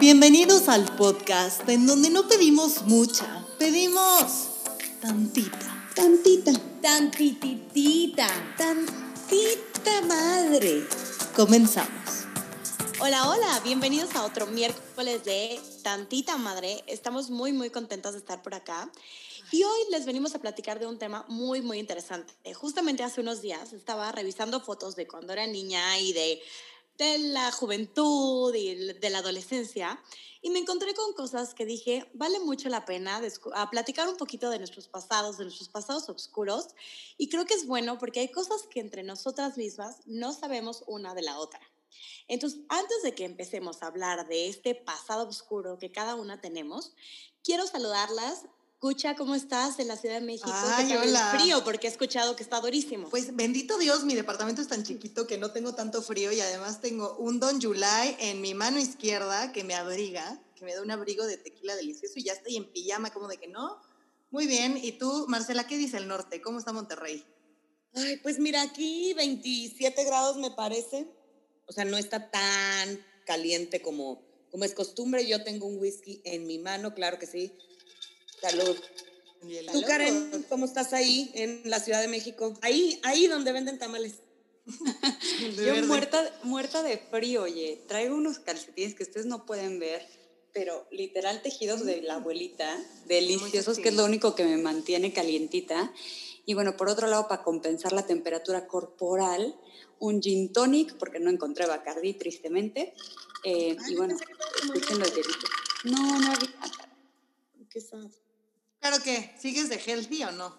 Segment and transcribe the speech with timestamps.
[0.00, 4.48] Bienvenidos al podcast en donde no pedimos mucha, pedimos
[4.98, 5.90] tantita.
[5.94, 6.52] Tantita.
[6.80, 8.26] Tantititita.
[8.56, 10.86] Tantita madre.
[11.36, 11.90] Comenzamos.
[12.98, 16.82] Hola, hola, bienvenidos a otro miércoles de Tantita Madre.
[16.86, 18.90] Estamos muy, muy contentos de estar por acá.
[19.52, 22.32] Y hoy les venimos a platicar de un tema muy, muy interesante.
[22.54, 26.40] Justamente hace unos días estaba revisando fotos de cuando era niña y de,
[27.00, 29.98] de la juventud y de la adolescencia
[30.42, 33.22] y me encontré con cosas que dije, vale mucho la pena
[33.54, 36.68] a platicar un poquito de nuestros pasados, de nuestros pasados oscuros.
[37.16, 41.14] Y creo que es bueno porque hay cosas que entre nosotras mismas no sabemos una
[41.14, 41.60] de la otra.
[42.28, 46.94] Entonces, antes de que empecemos a hablar de este pasado oscuro que cada una tenemos,
[47.42, 48.44] quiero saludarlas.
[48.82, 50.50] Escucha, ¿cómo estás en la Ciudad de México?
[50.50, 51.36] Ay, hola.
[51.38, 53.10] frío porque he escuchado que está durísimo.
[53.10, 56.80] Pues bendito Dios, mi departamento es tan chiquito que no tengo tanto frío y además
[56.80, 60.90] tengo un Don July en mi mano izquierda que me abriga, que me da un
[60.90, 63.76] abrigo de tequila delicioso y ya estoy en pijama, como de que no.
[64.30, 66.40] Muy bien, y tú, Marcela, ¿qué dice el norte?
[66.40, 67.22] ¿Cómo está Monterrey?
[67.92, 71.06] Ay, pues mira, aquí 27 grados me parece.
[71.66, 75.26] O sea, no está tan caliente como, como es costumbre.
[75.26, 77.52] Yo tengo un whisky en mi mano, claro que sí.
[78.40, 78.76] Salud.
[79.72, 82.58] Tú, Karen, ¿cómo estás ahí en la Ciudad de México?
[82.60, 84.16] Ahí, ahí donde venden tamales.
[85.56, 87.82] Yo muerta, muerta de frío, oye.
[87.88, 90.06] Traigo unos calcetines que ustedes no pueden ver,
[90.52, 95.92] pero literal tejidos de la abuelita, deliciosos, que es lo único que me mantiene calientita.
[96.44, 99.58] Y bueno, por otro lado, para compensar la temperatura corporal,
[99.98, 102.94] un gin tonic, porque no encontré Bacardi, tristemente.
[103.44, 104.16] Eh, y bueno,
[104.62, 105.50] escuchen los deditos.
[105.84, 106.50] No, no había.
[107.70, 108.10] Qué sad.
[108.80, 110.58] Claro que, ¿sigues de healthy o no?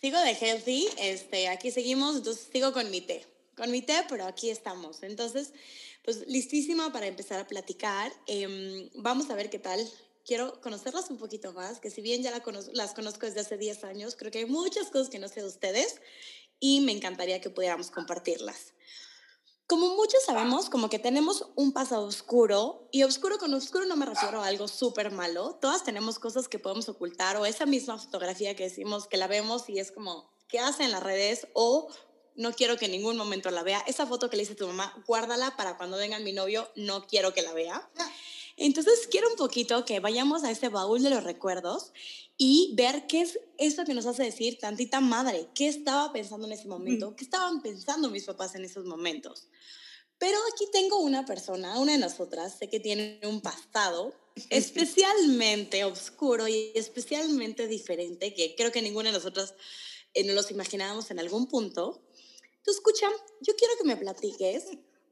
[0.00, 3.26] Sigo de healthy, este, aquí seguimos, entonces sigo con mi té.
[3.54, 5.02] Con mi té, pero aquí estamos.
[5.02, 5.52] Entonces,
[6.02, 8.10] pues listísima para empezar a platicar.
[8.26, 9.86] Em, vamos a ver qué tal.
[10.24, 13.84] Quiero conocerlas un poquito más, que si bien ya la las conozco desde hace 10
[13.84, 16.00] años, creo que hay muchas cosas que no sé de ustedes
[16.60, 18.72] y me encantaría que pudiéramos compartirlas.
[19.70, 24.04] Como muchos sabemos, como que tenemos un pasado oscuro, y oscuro con oscuro no me
[24.04, 28.56] refiero a algo súper malo, todas tenemos cosas que podemos ocultar, o esa misma fotografía
[28.56, 31.46] que decimos que la vemos y es como, ¿qué hace en las redes?
[31.52, 31.86] O
[32.34, 33.78] no quiero que en ningún momento la vea.
[33.86, 37.06] Esa foto que le hice a tu mamá, guárdala para cuando venga mi novio, no
[37.06, 37.88] quiero que la vea.
[38.62, 41.92] Entonces quiero un poquito que vayamos a ese baúl de los recuerdos
[42.36, 46.52] y ver qué es eso que nos hace decir tantita madre, qué estaba pensando en
[46.52, 49.48] ese momento, qué estaban pensando mis papás en esos momentos.
[50.18, 54.14] Pero aquí tengo una persona, una de nosotras, sé que tiene un pasado
[54.50, 59.54] especialmente oscuro y especialmente diferente, que creo que ninguna de nosotras
[60.12, 62.02] eh, no los imaginábamos en algún punto.
[62.62, 63.08] Tú escucha,
[63.40, 64.64] yo quiero que me platiques,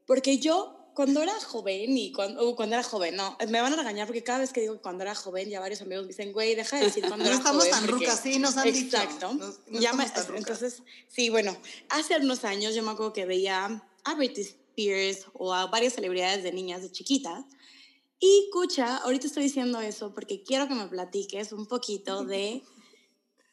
[0.06, 4.08] porque yo cuando era joven y cuando, cuando era joven, no, me van a regañar
[4.08, 6.76] porque cada vez que digo cuando era joven, ya varios amigos me dicen, güey, deja
[6.76, 7.70] de decir cuando no era estamos joven.
[7.70, 9.28] tan rucas, sí, nos han exacto.
[9.28, 9.46] dicho.
[9.46, 9.80] Exacto.
[9.80, 11.56] ya me, entonces, sí, bueno,
[11.88, 16.42] hace unos años yo me acuerdo que veía a Britney Spears o a varias celebridades
[16.42, 17.46] de niñas de chiquita.
[18.18, 22.64] Y escucha, ahorita estoy diciendo eso porque quiero que me platiques un poquito de,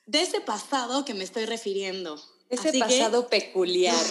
[0.07, 2.19] de ese pasado que me estoy refiriendo.
[2.49, 4.05] Ese pasado peculiar.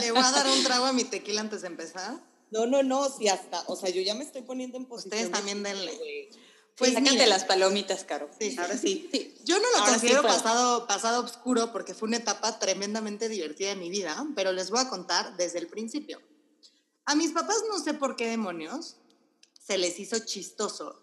[0.00, 2.20] Le voy a dar un trago a mi tequila antes de empezar.
[2.50, 5.12] No, no, no, sí, hasta, o sea, yo ya me estoy poniendo en posición.
[5.12, 6.30] Ustedes también denle.
[6.76, 8.30] Pues sácate las palomitas, Caro.
[8.38, 9.10] Sí, ahora sí.
[9.44, 13.90] Yo no lo considero pasado, pasado oscuro porque fue una etapa tremendamente divertida de mi
[13.90, 16.20] vida, pero les voy a contar desde el principio.
[17.04, 18.96] A mis papás no sé por qué demonios
[19.52, 20.98] se les hizo chistoso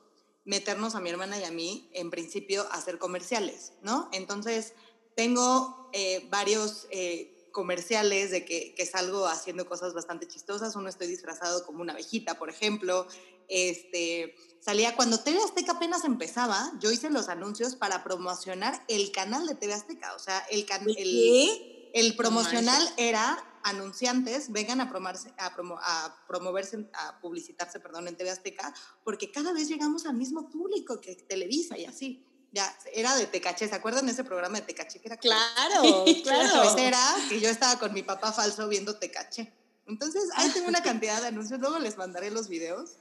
[0.45, 4.09] meternos a mi hermana y a mí, en principio, a hacer comerciales, ¿no?
[4.13, 4.73] Entonces,
[5.17, 10.75] tengo eh, varios eh, comerciales de que, que, salgo haciendo cosas bastante chistosas.
[10.75, 13.07] Uno estoy disfrazado como una abejita, por ejemplo.
[13.47, 19.47] Este, salía cuando TV Azteca apenas empezaba, yo hice los anuncios para promocionar el canal
[19.47, 20.13] de TV Azteca.
[20.13, 26.87] O sea, el, el, el, promocional era anunciantes vengan a, promarse, a, promo, a, promoverse,
[26.93, 28.71] a publicitarse, perdón, en TV Azteca,
[29.03, 33.67] porque cada vez llegamos al mismo público que Televisa y así ya, era de Tecaché,
[33.67, 36.63] ¿se acuerdan de ese programa de Tecaché que era Claro, claro.
[36.63, 39.53] Pues era que yo estaba con mi papá falso viendo Tecaché.
[39.85, 42.97] Entonces, ahí tengo una cantidad de anuncios, luego les mandaré los videos.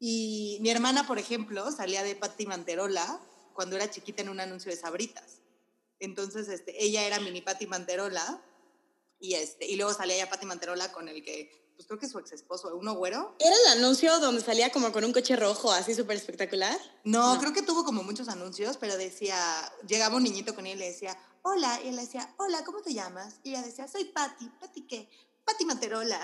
[0.00, 3.20] Y mi hermana, por ejemplo, salía de Patti Manterola
[3.52, 5.40] cuando era chiquita en un anuncio de Sabritas.
[6.00, 8.42] Entonces, este, ella era mini Patti Manterola
[9.20, 12.18] y, este, y luego salía ya Patti Manterola con el que pues creo que su
[12.18, 13.36] ex esposo, uno güero.
[13.38, 16.76] ¿Era el anuncio donde salía como con un coche rojo, así súper espectacular?
[17.04, 19.36] No, creo que tuvo como muchos anuncios, pero decía,
[19.86, 22.82] llegaba un niñito con él y le decía, hola, y él le decía, hola, ¿cómo
[22.82, 23.36] te llamas?
[23.44, 25.08] Y ella decía, soy Patti, ¿Patti qué?
[25.44, 26.18] Patti Materola.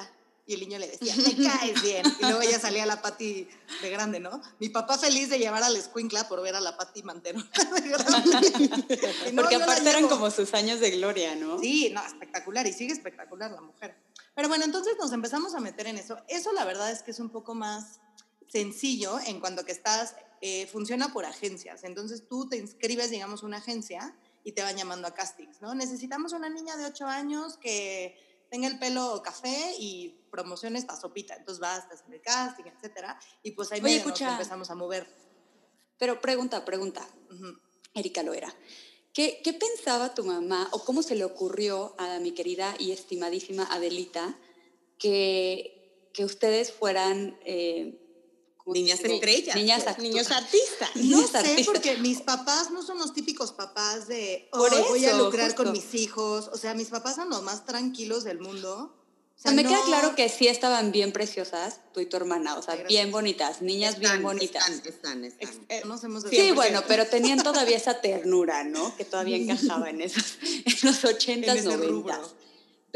[0.47, 2.05] Y el niño le decía, me caes bien.
[2.19, 3.49] Y luego ella salía a la Pati
[3.81, 4.43] de grande, ¿no?
[4.59, 7.41] Mi papá feliz de llevar a la escuincla por ver a la Pati Mantero
[7.83, 9.33] de grande.
[9.35, 11.59] Porque aparte eran como sus años de gloria, ¿no?
[11.59, 12.67] Sí, no, espectacular.
[12.67, 13.97] Y sigue espectacular la mujer.
[14.35, 16.19] Pero bueno, entonces nos empezamos a meter en eso.
[16.29, 18.01] Eso la verdad es que es un poco más
[18.49, 21.85] sencillo en cuanto que estás, eh, funciona por agencias.
[21.85, 24.15] Entonces tú te inscribes, digamos, una agencia
[24.45, 25.75] y te van llamando a castings, ¿no?
[25.75, 28.15] Necesitamos una niña de 8 años que
[28.55, 31.35] tenga el pelo café y promocione esta sopita.
[31.35, 33.19] Entonces vas, en el casting, etcétera.
[33.43, 35.09] Y pues ahí Oye, nos empezamos a mover.
[35.99, 37.05] Pero pregunta, pregunta.
[37.95, 38.55] Erika Loera.
[39.13, 43.65] ¿Qué, ¿Qué pensaba tu mamá o cómo se le ocurrió a mi querida y estimadísima
[43.65, 44.39] Adelita
[45.01, 48.04] que, que ustedes fueran eh,
[48.67, 49.57] Niñas estrellas.
[49.57, 49.99] Niñas.
[49.99, 50.91] Niños artistas.
[50.95, 55.55] No sé, porque mis papás no son los típicos papás de, oh, voy a lucrar
[55.55, 56.49] con mis hijos.
[56.53, 58.95] O sea, mis papás son los más tranquilos del mundo.
[59.37, 62.63] O sea, me queda claro que sí estaban bien preciosas, tú y tu hermana, o
[62.63, 64.67] sea, bien bonitas, niñas bien bonitas.
[64.69, 66.31] Están, están, están.
[66.31, 68.97] sí, bueno, pero tenían todavía esa ternura, ¿no?
[68.97, 72.35] Que todavía encajaba en, esos, en los ochentas, noventas.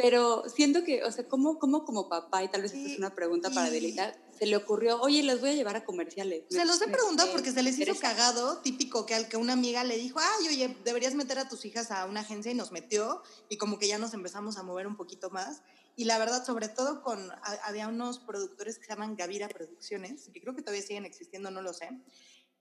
[0.00, 3.50] Pero siento que, o sea, ¿cómo, cómo como papá, y tal vez es una pregunta
[3.50, 6.44] para Delita, se le ocurrió, oye, las voy a llevar a comerciales?
[6.48, 9.82] Se los he preguntado porque se les hizo cagado, típico, que al que una amiga
[9.82, 13.22] le dijo, ay, oye, deberías meter a tus hijas a una agencia y nos metió,
[13.48, 15.62] y como que ya nos empezamos a mover un poquito más.
[15.96, 17.32] Y la verdad, sobre todo con,
[17.64, 21.60] había unos productores que se llaman Gavira Producciones, que creo que todavía siguen existiendo, no
[21.60, 21.88] lo sé,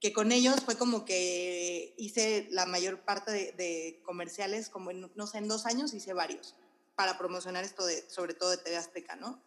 [0.00, 5.08] que con ellos fue como que hice la mayor parte de, de comerciales, como en,
[5.14, 6.56] no sé, en dos años hice varios
[6.98, 9.40] para promocionar esto de, sobre todo de TV Azteca, ¿no?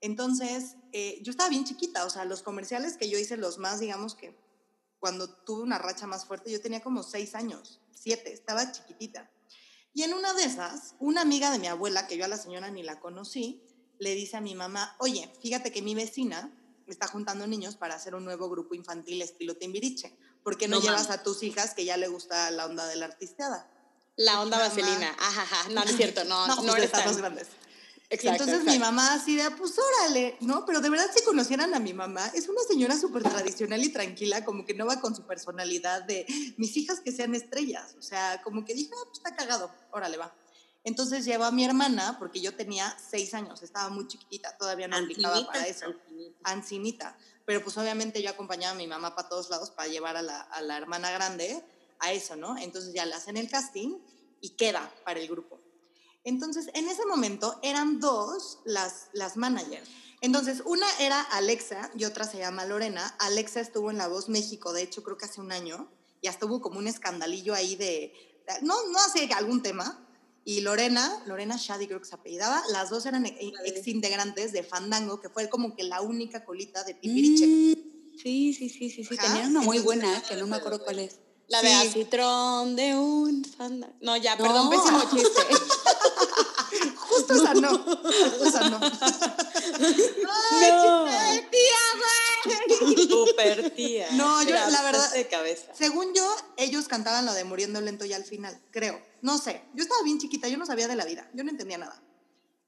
[0.00, 3.78] Entonces, eh, yo estaba bien chiquita, o sea, los comerciales que yo hice, los más,
[3.78, 4.36] digamos que
[4.98, 9.30] cuando tuve una racha más fuerte, yo tenía como seis años, siete, estaba chiquitita.
[9.94, 12.72] Y en una de esas, una amiga de mi abuela, que yo a la señora
[12.72, 13.62] ni la conocí,
[14.00, 16.52] le dice a mi mamá, oye, fíjate que mi vecina
[16.88, 20.18] está juntando niños para hacer un nuevo grupo infantil estilo Timbiriche.
[20.42, 23.04] ¿Por qué no, llevas a tus hijas que ya le gusta la onda de la
[23.04, 23.70] artisteada?
[24.16, 25.14] La onda vaselina.
[25.18, 26.24] Ajá, No, no es cierto.
[26.24, 27.48] No, no, no pues más grandes.
[28.08, 30.64] Exacto, entonces mi mamá así de, pues órale, ¿no?
[30.64, 34.44] Pero de verdad si conocieran a mi mamá, es una señora súper tradicional y tranquila,
[34.44, 36.24] como que no va con su personalidad de
[36.56, 37.96] mis hijas que sean estrellas.
[37.98, 40.32] O sea, como que dijo, ah, pues está cagado, órale, va.
[40.84, 44.96] Entonces llevo a mi hermana, porque yo tenía seis años, estaba muy chiquitita, todavía no
[44.96, 45.86] aplicaba para eso.
[46.44, 47.18] Ancinita.
[47.44, 50.40] Pero pues obviamente yo acompañaba a mi mamá para todos lados para llevar a la,
[50.42, 51.60] a la hermana grande
[52.00, 52.56] a eso, ¿no?
[52.58, 53.98] Entonces ya le hacen el casting
[54.40, 55.60] y queda para el grupo.
[56.24, 59.88] Entonces, en ese momento eran dos las, las managers.
[60.20, 63.14] Entonces, una era Alexa y otra se llama Lorena.
[63.20, 65.88] Alexa estuvo en La Voz México, de hecho, creo que hace un año.
[66.22, 68.12] Ya estuvo como un escandalillo ahí de,
[68.62, 70.02] no, no hace algún tema.
[70.44, 75.20] Y Lorena, Lorena Shadi creo que se apellidaba, las dos eran ex integrantes de Fandango,
[75.20, 77.46] que fue como que la única colita de Timbiriche.
[77.46, 79.16] Mm, sí, sí, sí, sí, sí.
[79.16, 81.18] Tenían una muy buena, que no me acuerdo cuál es.
[81.48, 83.94] La de Acitrón de un fandango.
[84.00, 85.42] No, ya, perdón, pésimo chiste.
[86.96, 87.78] Justo esa no.
[87.78, 88.80] Justo esa no.
[90.50, 91.04] ¡Ay, no.
[91.50, 93.08] tía, güey!
[93.08, 94.08] Super tía.
[94.12, 95.12] No, yo la verdad.
[95.12, 95.72] De cabeza.
[95.72, 99.00] Según yo, ellos cantaban lo de Muriendo Lento ya al final, creo.
[99.22, 99.62] No sé.
[99.74, 101.30] Yo estaba bien chiquita, yo no sabía de la vida.
[101.32, 102.02] Yo no entendía nada.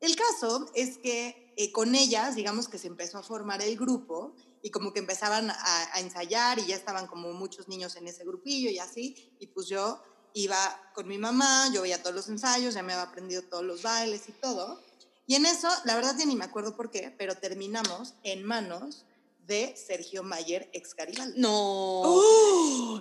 [0.01, 4.37] El caso es que eh, con ellas, digamos que se empezó a formar el grupo
[4.63, 8.71] y como que empezaban a, ensayar y ya estaban como muchos niños en ese grupillo
[8.71, 10.03] y así, y pues yo
[10.35, 10.59] iba
[10.95, 14.29] con mi mamá, yo veía todos los ensayos, ya me había aprendido todos los bailes
[14.29, 14.81] y todo.
[15.27, 19.05] Y en eso, la verdad ya ni me acuerdo por qué, pero terminamos en manos
[19.47, 21.41] de Sergio Mayer, ex Garibaldi.
[21.41, 21.51] No.
[21.51, 23.01] ¡Oh!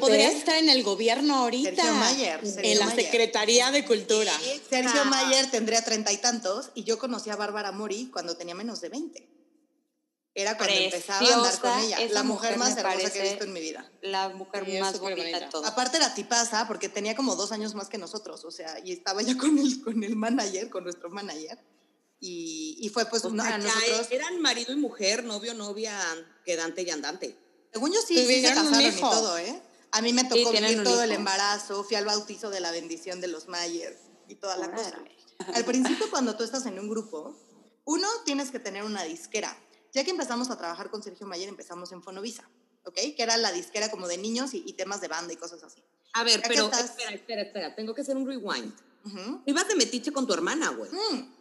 [0.00, 1.74] podría estar en el gobierno ahorita.
[1.74, 2.40] Sergio Mayer.
[2.42, 4.32] en la Secretaría de Cultura.
[4.68, 5.04] Sergio ah.
[5.04, 8.90] Mayer tendría treinta y tantos y yo conocí a Bárbara Mori cuando tenía menos de
[8.90, 9.35] veinte
[10.36, 11.98] era cuando empezaba a andar con ella.
[12.10, 13.90] La mujer, más hermosa que he visto en mi vida.
[14.02, 15.64] La mujer más bonita de todo.
[15.64, 19.22] Aparte era tipaza, porque tenía como dos años más que nosotros, o sea, y estaba
[19.22, 21.58] ya con el, con el manager, con nuestro manager.
[22.20, 24.08] Y, y fue pues a nosotros...
[24.10, 25.98] Eran marido y mujer, novio, novia,
[26.44, 27.38] quedante y andante.
[27.72, 29.62] Según yo sí, sí se casaron y todo, ¿eh?
[29.92, 33.28] A mí me tocó vivir todo el embarazo, fui al bautizo de la bendición de
[33.28, 33.96] los Myers
[34.28, 34.98] y toda la cosa.
[35.54, 37.34] Al principio, cuando tú estás en un grupo,
[37.84, 39.56] uno, tienes que tener una disquera
[39.96, 42.46] ya que empezamos a trabajar con Sergio Mayer, empezamos en Fonovisa,
[42.84, 42.94] ¿ok?
[43.16, 45.82] Que era la disquera como de niños y, temas de banda y cosas así.
[46.12, 48.74] A ver, pero espera, espera, espera, tengo que hacer un rewind.
[49.46, 50.90] Ibas de metiche con tu hermana, güey.
[50.90, 51.32] Mm,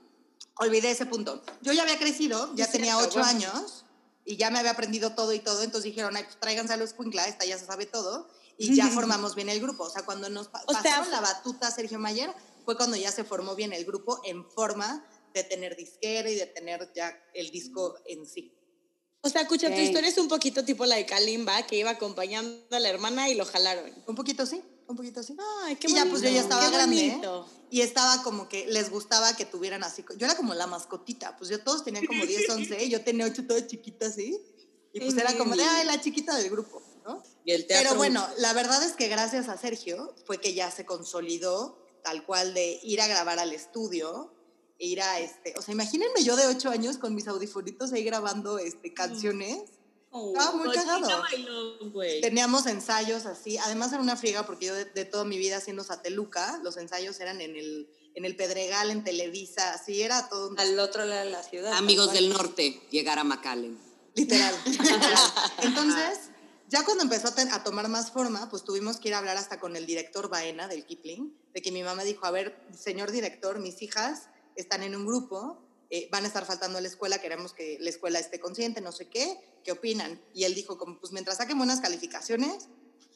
[0.60, 1.44] olvidé ese punto.
[1.62, 3.84] Yo ya había crecido, ya tenía ocho años
[4.24, 6.94] y ya me había aprendido todo y todo, entonces dijeron, ay, pues tráiganse a los
[6.94, 9.84] Quincla, esta ya se sabe todo, y ya formamos bien el grupo.
[9.84, 12.34] O sea, cuando nos pasaron la batuta Sergio Mayer,
[12.64, 15.06] fue cuando ya se formó bien el grupo en forma
[15.36, 18.54] de tener disquera y de tener ya el disco en sí.
[19.22, 22.76] O sea, escucha, tu historia es un poquito tipo la de Kalimba, que iba acompañando
[22.76, 23.92] a la hermana y lo jalaron.
[24.06, 25.36] Un poquito sí, un poquito sí.
[25.64, 27.06] Ay, qué y ya pues yo ya estaba grande.
[27.06, 27.10] ¿eh?
[27.10, 27.50] bonito.
[27.72, 30.06] Y estaba como que les gustaba que tuvieran así.
[30.18, 33.26] Yo era como la mascotita, pues yo todos tenían como 10, 11, y yo tenía
[33.26, 34.40] 8 todas chiquitas así.
[34.94, 37.22] Y pues era como de, ay, la chiquita del grupo, ¿no?
[37.44, 37.90] Y el teatro.
[37.90, 42.24] Pero bueno, la verdad es que gracias a Sergio fue que ya se consolidó tal
[42.24, 44.35] cual de ir a grabar al estudio,
[44.80, 48.58] ir a este, o sea, imagínense yo de 8 años con mis audifonitos ahí grabando
[48.60, 49.62] este, canciones.
[50.14, 51.22] Estaba muy cagado.
[51.22, 52.22] bailó, güey.
[52.22, 55.84] Teníamos ensayos así, además era una friega porque yo de, de toda mi vida haciendo
[55.84, 60.60] Sateluca, los ensayos eran en el, en el Pedregal, en Televisa, así era todo un
[60.60, 61.74] Al otro lado de la ciudad.
[61.74, 63.78] Amigos del norte, llegar a McAllen.
[64.16, 64.56] Literal.
[64.66, 65.34] literal.
[65.64, 66.20] Entonces,
[66.70, 69.36] ya cuando empezó a, ten- a tomar más forma, pues tuvimos que ir a hablar
[69.36, 73.12] hasta con el director Baena del Kipling, de que mi mamá dijo, a ver, señor
[73.12, 77.20] director, mis hijas están en un grupo, eh, van a estar faltando a la escuela,
[77.20, 80.22] queremos que la escuela esté consciente, no sé qué, ¿qué opinan?
[80.34, 82.68] Y él dijo, como, pues mientras saquen buenas calificaciones,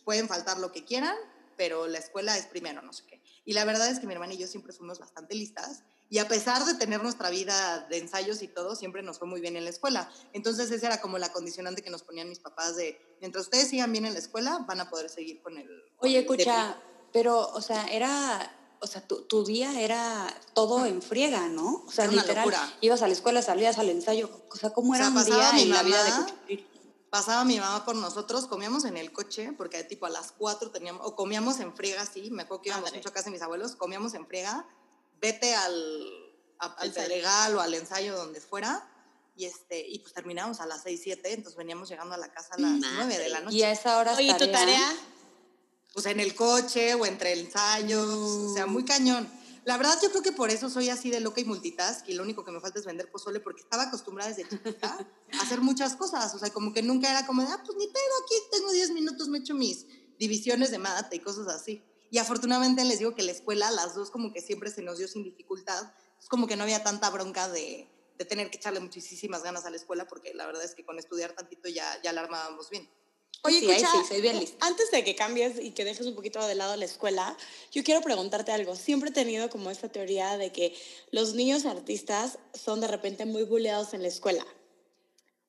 [0.03, 1.15] pueden faltar lo que quieran,
[1.57, 3.21] pero la escuela es primero, no sé qué.
[3.45, 5.83] Y la verdad es que mi hermana y yo siempre fuimos bastante listas.
[6.09, 9.41] Y a pesar de tener nuestra vida de ensayos y todo, siempre nos fue muy
[9.41, 10.09] bien en la escuela.
[10.33, 13.91] Entonces esa era como la condicionante que nos ponían mis papás de, mientras ustedes sigan
[13.91, 15.67] bien en la escuela, van a poder seguir con el...
[15.97, 16.81] con Oye, el escucha,
[17.11, 21.83] pero, o sea, era, o sea, tu, tu día era todo en friega, ¿no?
[21.87, 22.73] O sea, Era una literal, locura.
[22.81, 25.43] ibas a la escuela, salías al ensayo, o sea, ¿cómo O era sea, un pasaba
[25.51, 26.65] día mi en la vida de mamá, Cuchipil?
[27.09, 31.01] Pasaba mi mamá por nosotros, comíamos en el coche, porque tipo a las 4 teníamos,
[31.05, 32.97] o comíamos en friega, sí, me acuerdo que íbamos Madre.
[32.99, 34.67] mucho a casa de mis abuelos, comíamos en friega,
[35.19, 36.03] vete al,
[36.59, 36.91] a- al.
[36.91, 38.87] Pedregal o al ensayo donde fuera,
[39.35, 42.55] y, este, y pues terminábamos a las 6, 7, entonces veníamos llegando a la casa
[42.55, 42.89] a las Madre.
[42.97, 43.55] 9 de la noche.
[43.57, 44.91] Y a esa hora Oye, ¿y tu tarea?
[45.93, 49.29] Pues en el coche o entre ensayos, o sea, muy cañón.
[49.65, 52.23] La verdad, yo creo que por eso soy así de loca y multitask y lo
[52.23, 54.97] único que me falta es vender pozole porque estaba acostumbrada desde chiquita
[55.33, 56.33] a hacer muchas cosas.
[56.33, 58.91] O sea, como que nunca era como de, ah, pues ni pedo, aquí tengo 10
[58.91, 59.85] minutos, me echo mis
[60.17, 61.83] divisiones de mate y cosas así.
[62.09, 65.07] Y afortunadamente les digo que la escuela, las dos como que siempre se nos dio
[65.07, 65.93] sin dificultad.
[66.19, 69.69] Es como que no había tanta bronca de, de tener que echarle muchísimas ganas a
[69.69, 72.89] la escuela porque la verdad es que con estudiar tantito ya, ya la armábamos bien.
[73.43, 74.65] Oye, Sí, ahí escucha, sí, soy bien lista.
[74.65, 77.37] antes de que cambies y que dejes un poquito de lado la escuela,
[77.71, 78.75] yo quiero preguntarte algo.
[78.75, 80.77] Siempre he tenido como esta teoría de que
[81.11, 84.45] los niños artistas son de repente muy buleados en la escuela.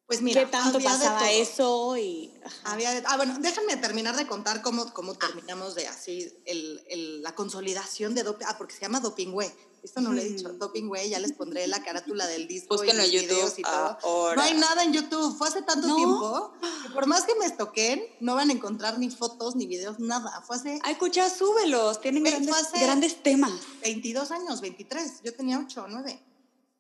[0.07, 1.29] Pues mira, ¿Qué tanto había de pasaba todo.
[1.29, 1.97] eso?
[1.97, 2.33] Y.
[2.65, 7.23] Había de- ah, bueno, déjame terminar de contar cómo, cómo terminamos de así el, el-
[7.23, 8.47] la consolidación de doping.
[8.49, 9.53] Ah, porque se llama Doping Way.
[9.83, 10.49] Esto no lo he dicho.
[10.51, 12.75] Doping Way, ya les pondré la carátula del disco.
[12.77, 13.99] Búsquenlo en YouTube videos y todo.
[14.03, 14.37] ahora.
[14.37, 15.37] No hay nada en YouTube.
[15.37, 15.97] Fue hace tanto ¿No?
[15.97, 19.99] tiempo que por más que me estoqueen, no van a encontrar ni fotos ni videos,
[19.99, 20.43] nada.
[20.47, 23.53] Fue hace Ay, escucha, súbelos, tienen grandes, grandes temas.
[23.83, 25.23] 22 años, 23.
[25.25, 26.23] Yo tenía 8 o 9.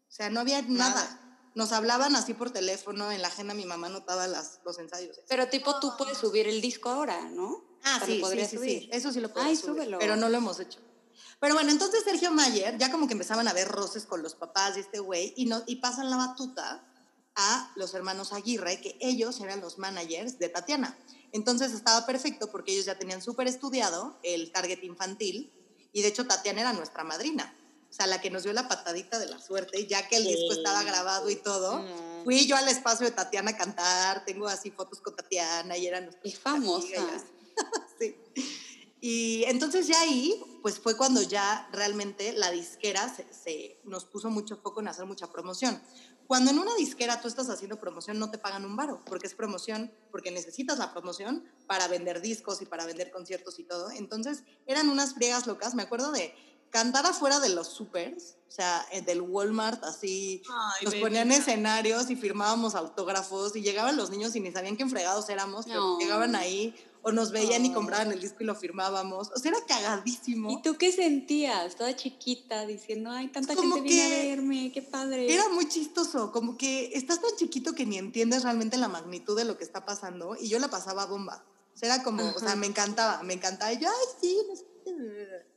[0.08, 1.18] O sea, no había nada.
[1.54, 5.18] Nos hablaban así por teléfono, en la agenda mi mamá anotaba las, los ensayos.
[5.28, 7.64] Pero tipo, tú puedes subir el disco ahora, ¿no?
[7.82, 8.80] Ah, O sea, lo sí, sí, sí, subir.
[8.82, 9.98] sí, eso sí lo puedo Ay, subir, súbelo.
[9.98, 10.78] pero no lo hemos hecho.
[11.40, 14.76] Pero bueno, entonces Sergio Mayer, ya como que empezaban a ver roces con los papás
[14.76, 16.84] y este güey, y, no, y pasan la batuta
[17.34, 20.98] a los hermanos Aguirre, que ellos eran los managers de Tatiana.
[21.32, 25.50] Entonces estaba perfecto porque ellos ya tenían súper estudiado el target infantil,
[25.92, 27.54] y de hecho Tatiana era nuestra madrina.
[27.88, 30.52] O sea, la que nos dio la patadita de la suerte, ya que el disco
[30.52, 31.80] estaba grabado y todo.
[31.82, 32.24] No.
[32.24, 36.00] Fui yo al espacio de Tatiana a cantar, tengo así fotos con Tatiana y era
[36.00, 36.86] nuestra Es famosa.
[37.98, 38.16] Sí.
[39.00, 44.28] Y entonces ya ahí, pues fue cuando ya realmente la disquera se, se- nos puso
[44.30, 45.80] mucho foco en hacer mucha promoción.
[46.26, 49.34] Cuando en una disquera tú estás haciendo promoción no te pagan un varo, porque es
[49.34, 53.90] promoción, porque necesitas la promoción para vender discos y para vender conciertos y todo.
[53.90, 55.74] Entonces eran unas friegas locas.
[55.74, 56.32] Me acuerdo de
[56.70, 62.10] cantar afuera de los supers, o sea, eh, del Walmart, así, Ay, nos ponían escenarios
[62.10, 65.98] y firmábamos autógrafos y llegaban los niños y ni sabían quién fregados éramos, pero No.
[65.98, 67.76] llegaban ahí o nos veían y No.
[67.76, 69.30] compraban el disco y lo firmábamos.
[69.34, 70.50] O sea, era cagadísimo.
[70.50, 71.76] ¿Y tú qué sentías?
[71.76, 75.32] Toda chiquita, diciendo, ay, tanta Como gente viene a que verme, qué padre.
[75.32, 79.44] Era muy chistoso, como que estás tan chiquito que ni entiendes realmente la magnitud de
[79.44, 81.44] lo que está pasando y yo la pasaba bomba.
[81.74, 83.72] O sea, era como, o sea, me encantaba, me encantaba.
[83.72, 85.50] Y yo, ay, sí, no sé qué".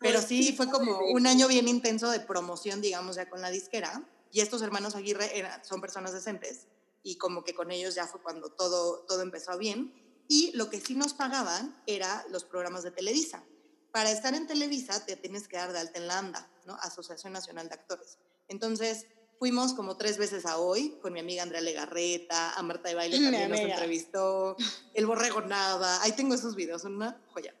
[0.00, 4.02] Pero sí, fue como un año bien intenso de promoción, digamos, ya con la disquera.
[4.32, 6.66] Y estos hermanos Aguirre eran- son personas decentes
[7.02, 9.92] y como que con ellos ya fue cuando todo, todo empezó bien.
[10.32, 13.42] Y lo que sí nos pagaban era los programas de Televisa.
[13.90, 16.74] Para estar en Televisa te tienes que dar de alta en la ANDA, ¿no?
[16.74, 18.16] Asociación Nacional de Actores.
[18.46, 19.06] Entonces,
[19.40, 23.18] fuimos como tres veces a hoy con mi amiga Andrea Legarreta, a Marta de Baile
[23.18, 24.56] también nos entrevistó,
[24.94, 27.52] el Borrego Nava, ahí tengo esos videos, son una joya.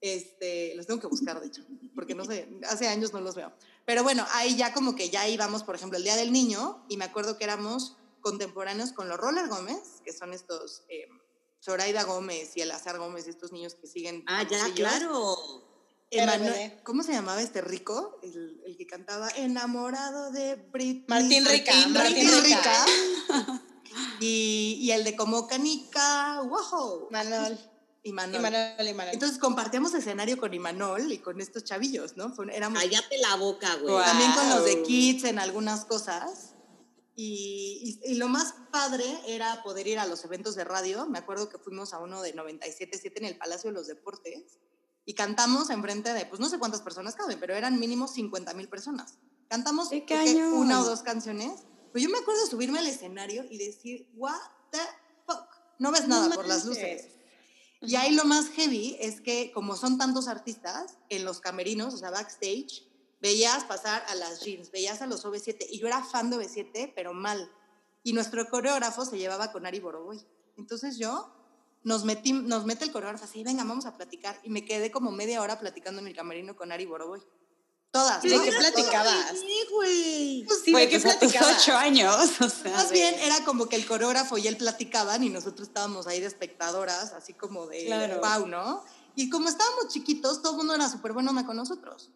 [0.00, 1.62] Este, los tengo que buscar, de hecho,
[1.94, 3.52] porque no sé, hace años no los veo.
[3.84, 6.96] Pero bueno, ahí ya como que ya íbamos, por ejemplo, el Día del Niño, y
[6.96, 11.06] me acuerdo que éramos contemporáneos con los Roller Gómez, que son estos, eh,
[11.60, 14.24] Zoraida Gómez y Elazar Gómez, estos niños que siguen.
[14.26, 15.36] Ah, ya, claro.
[16.84, 18.18] ¿Cómo se llamaba este rico?
[18.22, 21.04] El, el, que cantaba Enamorado de Britney.
[21.08, 21.72] Martín Rica.
[21.88, 22.86] Martín, Rica.
[24.20, 27.08] y, y, el de Como Canica, wow.
[27.10, 27.58] Manol.
[28.02, 28.36] Y Manol.
[28.36, 32.32] Y Manol, Entonces compartíamos escenario con Imanol y con estos chavillos, ¿no?
[32.50, 34.02] Éramos, Cállate la boca, güey.
[34.02, 36.54] También con los de Kids en algunas cosas.
[37.20, 41.04] Y, y, lo más padre era poder ir a los eventos de radio.
[41.06, 44.60] Me acuerdo que fuimos a uno de 97.7 en el Palacio de los Deportes
[45.04, 48.68] y cantamos enfrente de, pues no sé cuántas personas caben, pero eran mínimo 50 mil
[48.68, 49.18] personas.
[49.48, 49.88] Cantamos
[50.52, 51.62] una o dos canciones.
[51.92, 54.38] Pero yo me acuerdo de subirme al escenario y decir, what
[54.70, 54.78] the
[55.26, 55.48] fuck.
[55.80, 57.08] No ves nada por las luces.
[57.80, 61.96] Y ahí lo más heavy es que como son tantos artistas en los camerinos, o
[61.96, 62.87] sea, backstage,
[63.20, 66.92] veías pasar a las jeans, veías a los OV7 y yo era fan de OV7,
[66.94, 67.50] pero mal.
[68.02, 70.24] Y nuestro coreógrafo se llevaba con Ari Boroboy.
[70.56, 71.32] Entonces yo
[71.82, 74.38] nos, metí, nos mete el coreógrafo así, venga, vamos a platicar.
[74.42, 77.22] Y me quedé como media hora platicando en el camerino con Ari Boroboy.
[77.90, 78.22] Todas.
[78.22, 79.30] ¿De qué platicabas?
[79.30, 80.44] Sí, güey.
[80.44, 81.62] Pues sí, ¿de qué platicabas?
[81.62, 82.14] ocho años.
[82.40, 86.06] O sea, Más bien era como que el coreógrafo y él platicaban y nosotros estábamos
[86.06, 88.20] ahí de espectadoras, así como de claro.
[88.20, 88.84] wow, ¿no?
[89.14, 92.10] Y como estábamos chiquitos, todo el mundo era súper bueno con nosotros.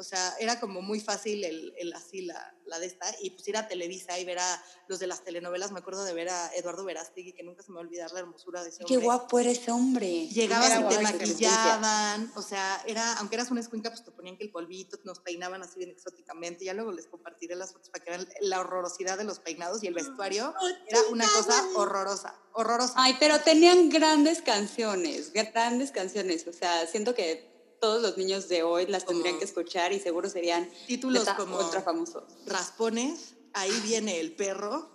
[0.00, 3.04] O sea, era como muy fácil el, el así la, la, de esta.
[3.20, 5.72] Y pues ir a Televisa y ver a los de las telenovelas.
[5.72, 8.20] Me acuerdo de ver a Eduardo Verástegui, que nunca se me va a olvidar la
[8.20, 8.96] hermosura de ese hombre.
[8.96, 10.26] Qué guapo era ese hombre.
[10.28, 12.32] Llegaban y te maquillaban.
[12.34, 15.62] O sea, era, aunque eras una escuinca, pues te ponían que el polvito, nos peinaban
[15.62, 16.64] así bien exóticamente.
[16.64, 19.86] Ya luego les compartiré las fotos para que vean la horrorosidad de los peinados y
[19.86, 20.54] el vestuario.
[20.88, 22.94] Era una cosa horrorosa, horrorosa.
[22.96, 26.46] Ay, pero tenían grandes canciones, grandes canciones.
[26.46, 27.49] O sea, siento que
[27.80, 31.82] todos los niños de hoy las tendrían que escuchar y seguro serían títulos como ultra
[31.82, 32.24] famosos.
[32.46, 34.88] Raspones, ahí viene el perro.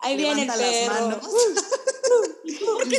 [0.00, 0.94] Ahí viene el perro.
[0.94, 1.24] Manos.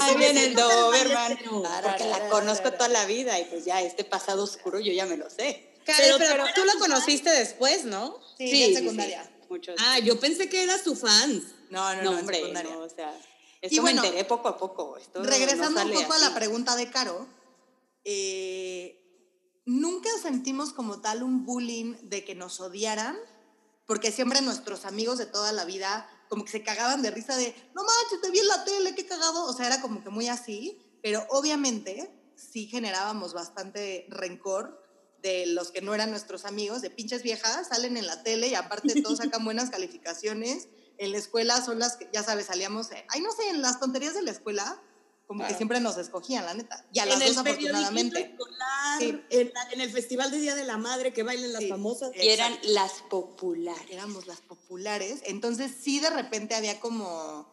[0.01, 1.39] ahí viene el Doberman.
[1.83, 5.15] Porque la conozco toda la vida y pues ya este pasado oscuro yo ya me
[5.15, 5.73] lo sé.
[5.85, 8.19] pero, pero, tú lo conociste después, ¿no?
[8.37, 9.23] Sí, sí en secundaria.
[9.23, 9.29] Sí,
[9.79, 11.41] Ah, yo pensé que era su fan.
[11.71, 13.17] No, no, no, no hombre, No, o sea,
[13.61, 14.97] esto y bueno, me enteré poco a poco.
[15.15, 17.27] regresando un poco a la pregunta de Caro,
[18.03, 18.98] eh,
[19.69, 23.15] nunca sentimos como tal un bullying de que nos odiaran,
[23.85, 27.55] porque siempre nuestros amigos de toda la vida como que se cagaban de risa de,
[27.75, 29.45] no manches, te vi en la tele, qué cagado.
[29.45, 34.83] O sea, era como que muy así, pero obviamente sí generábamos bastante rencor
[35.21, 38.55] de los que no eran nuestros amigos, de pinches viejas, salen en la tele y
[38.55, 40.67] aparte todos sacan buenas calificaciones.
[40.97, 44.15] En la escuela son las que, ya sabes, salíamos, ay, no sé, en las tonterías
[44.15, 44.81] de la escuela,
[45.29, 46.83] como que siempre nos escogían, la neta.
[46.91, 48.35] Y a las dos, afortunadamente.
[48.99, 52.09] en, el Festival de Día de la Madre, que bailen las famosas.
[52.15, 53.85] Y eran las populares.
[53.91, 55.21] Éramos las populares.
[55.25, 57.47] Entonces, sí, de repente había como.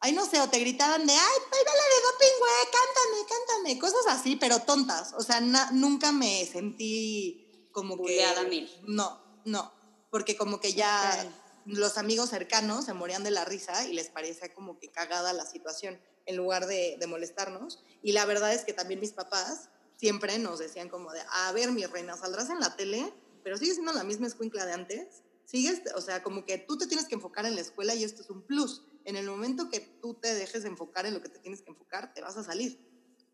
[0.00, 1.18] Ay, no sé, o te gritaban de, ay,
[1.50, 3.78] baila de doping, güey, cántame, cántame.
[3.78, 5.12] Cosas así, pero tontas.
[5.18, 8.24] O sea, nunca me sentí como que.
[8.48, 8.70] mil.
[8.86, 9.74] No, no.
[10.10, 11.30] Porque como que ya.
[11.66, 15.46] Los amigos cercanos se morían de la risa y les parecía como que cagada la
[15.46, 17.82] situación en lugar de, de, molestarnos.
[18.02, 21.72] Y la verdad es que también mis papás siempre nos decían como de, a ver,
[21.72, 25.22] mi reina, saldrás en la tele, pero sigues siendo la misma escuincla de antes.
[25.44, 28.22] Sigues, o sea, como que tú te tienes que enfocar en la escuela y esto
[28.22, 28.82] es un plus.
[29.04, 31.70] En el momento que tú te dejes de enfocar en lo que te tienes que
[31.70, 32.78] enfocar, te vas a salir.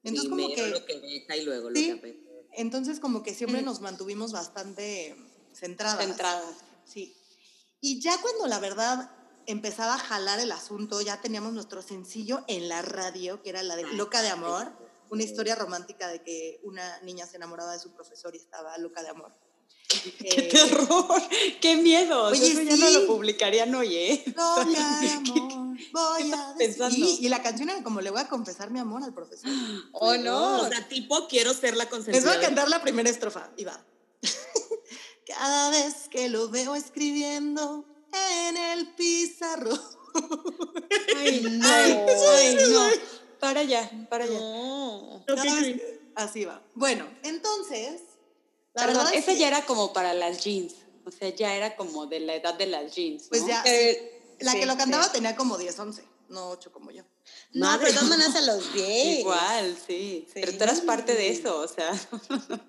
[0.02, 0.66] Entonces, como que...
[0.66, 2.20] Lo que deja y luego sí, lo que
[2.52, 3.64] Entonces, como que siempre mm.
[3.64, 5.16] nos mantuvimos bastante
[5.54, 6.04] centradas.
[6.04, 6.56] Centradas.
[6.84, 7.16] Sí.
[7.80, 9.10] Y ya cuando la verdad
[9.46, 13.76] empezaba a jalar el asunto, ya teníamos nuestro sencillo en la radio, que era la
[13.76, 14.72] de Loca de Amor,
[15.10, 19.02] una historia romántica de que una niña se enamoraba de su profesor y estaba loca
[19.02, 19.32] de amor.
[20.18, 21.20] ¡Qué terror!
[21.60, 22.26] ¡Qué miedo!
[22.26, 24.24] Oye, Eso ya no lo publicarían hoy, ¿eh?
[24.36, 28.78] Loca de amor, voy a Y, la canción era como, le voy a confesar mi
[28.78, 29.50] amor al profesor.
[29.92, 30.62] ¡Oh, no!
[30.62, 32.24] O sea, tipo, quiero ser la consentida.
[32.24, 33.84] Les voy a cantar la primera estrofa, y va.
[35.26, 39.78] Cada vez que lo veo escribiendo, en el pizarro.
[41.16, 42.88] Ay, no, ay, no.
[43.38, 44.40] Para allá, para allá.
[46.14, 46.62] Así va.
[46.74, 48.02] Bueno, entonces.
[48.74, 50.74] La verdad, esa ya era como para las jeans.
[51.04, 53.24] O sea, ya era como de la edad de las jeans.
[53.28, 53.64] Pues ya.
[54.40, 57.02] la que lo cantaba tenía como 10, 11, no 8 como yo.
[57.52, 59.20] No, pero de todas maneras a los 10.
[59.20, 60.28] Igual, sí.
[60.34, 61.92] Pero tú eras parte de eso, o sea.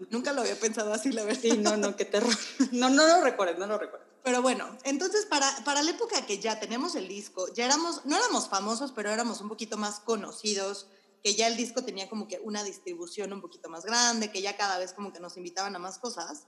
[0.09, 1.41] Nunca lo había pensado así, la verdad.
[1.41, 2.35] Sí, no, no, qué terror.
[2.71, 4.10] No, no lo recuerdo, no lo recuerdo.
[4.23, 8.15] Pero bueno, entonces para, para la época que ya teníamos el disco, ya éramos, no
[8.15, 10.87] éramos famosos, pero éramos un poquito más conocidos,
[11.23, 14.57] que ya el disco tenía como que una distribución un poquito más grande, que ya
[14.57, 16.47] cada vez como que nos invitaban a más cosas.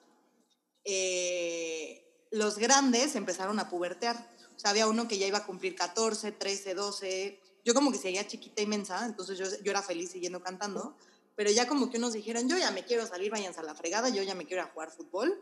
[0.85, 1.99] eh,
[2.31, 4.27] los grandes empezaron a pubertear.
[4.55, 7.39] O sea, había uno que ya iba a cumplir 14, 13, 12.
[7.63, 10.97] Yo como que seguía chiquita inmensa, entonces yo, yo era feliz siguiendo cantando.
[11.35, 14.09] Pero ya como que unos dijeron, yo ya me quiero salir, váyanse a la fregada,
[14.09, 15.39] yo ya me quiero ir a jugar fútbol.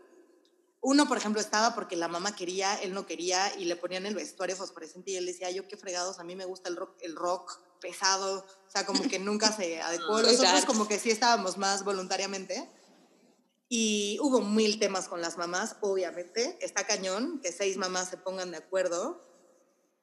[0.84, 4.15] Uno, por ejemplo, estaba porque la mamá quería, él no quería, y le ponían el
[4.15, 7.15] vestuario fosforescente y él decía, yo qué fregados, a mí me gusta el rock, el
[7.15, 10.22] rock pesado, o sea, como que nunca se adecuó.
[10.22, 12.67] Nosotros como que sí estábamos más voluntariamente.
[13.74, 16.58] Y hubo mil temas con las mamás, obviamente.
[16.62, 19.26] Está cañón que seis mamás se pongan de acuerdo.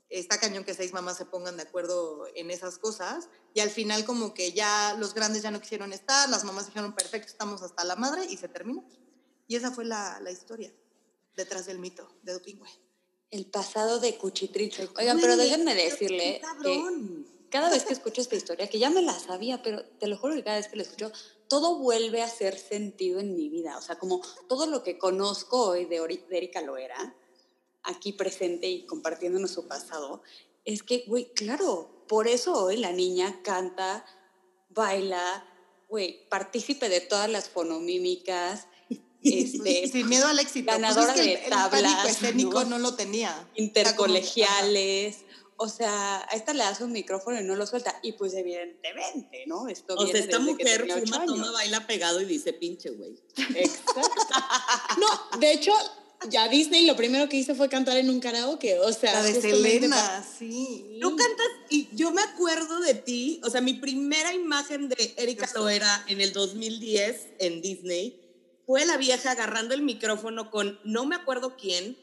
[0.08, 3.28] Está cañón que seis mamás se pongan de acuerdo en esas cosas.
[3.52, 6.94] Y al final como que ya los grandes ya no quisieron estar, las mamás dijeron,
[6.94, 8.86] perfecto, estamos hasta la madre y se terminó.
[9.48, 10.72] Y esa fue la, la historia
[11.34, 12.68] detrás del mito de Dopingüe.
[13.30, 14.82] El pasado de Cuchitrito.
[14.98, 16.84] Oigan, pero déjenme decirle que
[17.50, 20.34] cada vez que escucho esta historia, que ya me la sabía, pero te lo juro
[20.34, 21.12] que cada vez que la escucho,
[21.48, 23.78] todo vuelve a hacer sentido en mi vida.
[23.78, 25.96] O sea, como todo lo que conozco hoy de,
[26.30, 27.14] Erika Loera,
[27.82, 30.22] aquí presente y compartiéndonos su pasado,
[30.64, 34.04] es que, güey, claro, por eso hoy la niña canta,
[34.68, 35.46] baila,
[35.88, 38.66] güey, partícipe de todas las fonomímicas,
[39.28, 40.66] este, sin miedo al éxito.
[40.66, 42.04] Pues ganadora de tablas.
[42.04, 42.78] El escénico ¿no?
[42.78, 43.48] lo tenía.
[43.54, 45.24] Intercolegiales
[45.58, 47.98] o sea, a esta le das un micrófono y no lo suelta.
[48.02, 49.68] Y pues evidentemente, ¿no?
[49.68, 53.18] Esto o sea, esta mujer fuma, toma, baila pegado y dice pinche güey.
[53.56, 54.00] Exacto.
[55.00, 55.72] no, de hecho,
[56.28, 59.14] ya Disney lo primero que hizo fue cantar en un karaoke, o sea.
[59.14, 60.98] La de Selena, sí.
[61.00, 65.50] Tú cantas y yo me acuerdo de ti, o sea, mi primera imagen de Erika
[65.56, 68.27] Loera en el 2010 en Disney
[68.68, 71.96] fue la vieja agarrando el micrófono con no me acuerdo quién,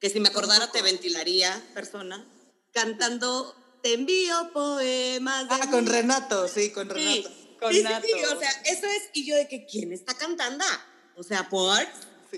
[0.00, 2.26] que si me acordara te ventilaría, persona
[2.72, 5.46] cantando Te envío poemas.
[5.50, 7.28] ah, con Renato, sí, con Renato.
[7.28, 10.64] Sí, con sí, sí, o sea, eso es, y yo de que, ¿quién está cantando?
[11.14, 11.78] O sea, por...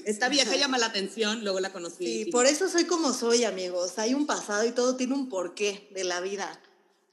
[0.04, 2.24] Esta vieja llama la atención, luego la conocí.
[2.24, 3.98] Sí, por eso soy como soy, amigos.
[3.98, 6.60] Hay un pasado y todo tiene un porqué de la vida.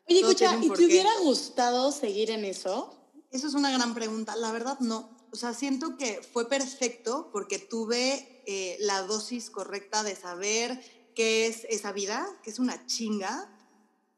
[0.09, 2.95] Oye, escucha, ¿y te hubiera gustado seguir en eso?
[3.31, 4.35] Eso es una gran pregunta.
[4.35, 5.16] La verdad, no.
[5.31, 10.81] O sea, siento que fue perfecto porque tuve eh, la dosis correcta de saber
[11.15, 13.53] qué es esa vida, que es una chinga,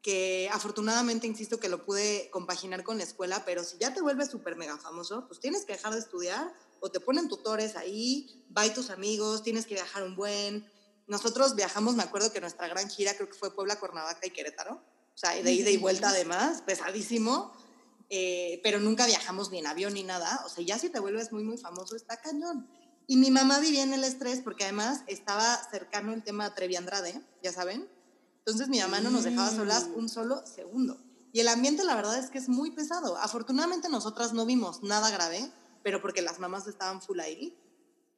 [0.02, 4.30] que afortunadamente, insisto, que lo pude compaginar con la escuela, pero si ya te vuelves
[4.30, 8.72] súper mega famoso, pues tienes que dejar de estudiar o te ponen tutores ahí, va
[8.72, 10.70] tus amigos, tienes que viajar un buen.
[11.06, 14.74] Nosotros viajamos, me acuerdo que nuestra gran gira creo que fue Puebla, Cuernavaca y Querétaro,
[14.74, 17.52] o sea, de ida y vuelta además, pesadísimo,
[18.10, 21.30] eh, pero nunca viajamos ni en avión ni nada, o sea, ya si te vuelves
[21.30, 22.68] muy, muy famoso, está cañón.
[23.06, 27.20] Y mi mamá vivía en el estrés porque además estaba cercano el tema Trevi Andrade,
[27.42, 27.88] ya saben.
[28.38, 31.00] Entonces mi mamá no nos dejaba solas un solo segundo.
[31.32, 33.16] Y el ambiente la verdad es que es muy pesado.
[33.16, 35.50] Afortunadamente nosotras no vimos nada grave,
[35.82, 37.56] pero porque las mamás estaban full ahí.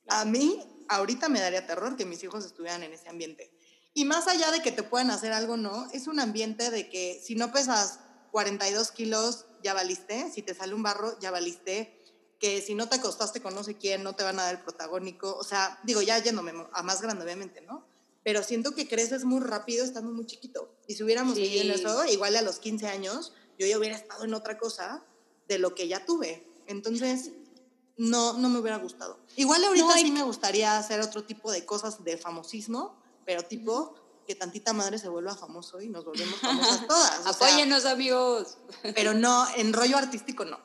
[0.09, 3.51] A mí ahorita me daría terror que mis hijos estuvieran en ese ambiente.
[3.95, 7.21] Y más allá de que te puedan hacer algo, no, es un ambiente de que
[7.23, 8.01] si no pesas
[8.31, 11.99] 42 kilos, ya valiste, si te sale un barro, ya valiste,
[12.39, 14.63] que si no te acostaste con no sé quién, no te van a dar el
[14.63, 15.37] protagónico.
[15.37, 17.87] O sea, digo, ya yéndome a más grande, obviamente, ¿no?
[18.25, 20.69] Pero siento que creces muy rápido estando muy chiquito.
[20.87, 24.25] Y si hubiéramos vivido en eso, igual a los 15 años, yo ya hubiera estado
[24.25, 25.05] en otra cosa
[25.49, 26.45] de lo que ya tuve.
[26.67, 27.31] Entonces,
[27.97, 29.19] no, no me hubiera gustado.
[29.37, 33.95] Igual ahorita sí me gustaría hacer otro tipo de cosas de famosismo, pero tipo
[34.27, 37.27] que tantita madre se vuelva famoso y nos volvemos famosas todas.
[37.27, 38.59] Apóyenos, amigos.
[38.95, 40.61] Pero no, en rollo artístico no.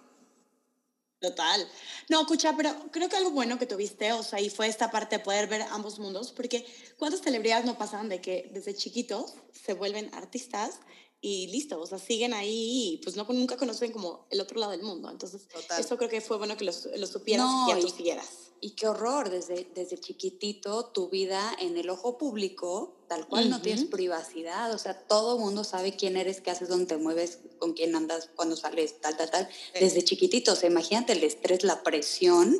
[1.20, 1.68] Total.
[2.10, 5.18] No, escucha, pero creo que algo bueno que tuviste, o sea, y fue esta parte
[5.18, 6.66] de poder ver ambos mundos, porque
[6.98, 10.80] ¿cuántas celebridades no pasan de que desde chiquitos se vuelven artistas
[11.20, 14.72] y listo, o sea, siguen ahí y pues no, nunca conocen como el otro lado
[14.74, 15.10] del mundo.
[15.10, 18.47] Entonces, eso creo que fue bueno que lo, lo supieras y que tú siguieras.
[18.60, 23.62] Y qué horror, desde, desde chiquitito tu vida en el ojo público, tal cual no
[23.62, 27.40] tienes privacidad, o sea, todo el mundo sabe quién eres, qué haces, dónde te mueves,
[27.60, 31.64] con quién andas, cuando sales, tal, tal, tal, desde chiquitito, o sea, imagínate el estrés,
[31.64, 32.60] la presión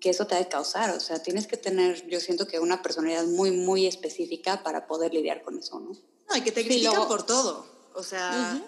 [0.00, 2.80] que eso te ha de causar, o sea, tienes que tener, yo siento que una
[2.80, 5.92] personalidad muy, muy específica para poder lidiar con eso, ¿no?
[6.28, 8.60] No, y que te critican por todo, o sea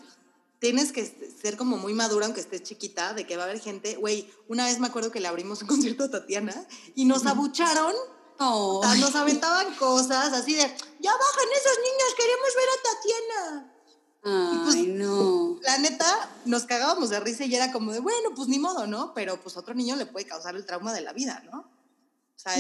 [0.63, 1.05] tienes que
[1.43, 3.97] ser como muy madura, aunque estés chiquita, de que va a haber gente.
[3.97, 6.55] Güey, una vez me acuerdo que le abrimos un concierto a Tatiana
[6.95, 7.93] y nos abucharon.
[8.39, 8.81] Oh.
[8.99, 14.63] nos aventaban cosas así de, ya bajan esos niños, queremos ver a Tatiana.
[14.65, 15.59] Pues, Ay, no.
[15.63, 19.15] La neta, nos cagábamos de risa y era como de, bueno, pues ni modo, ¿no?
[19.15, 21.72] Pero pues otro niño le puede causar el trauma de la vida, ¿no?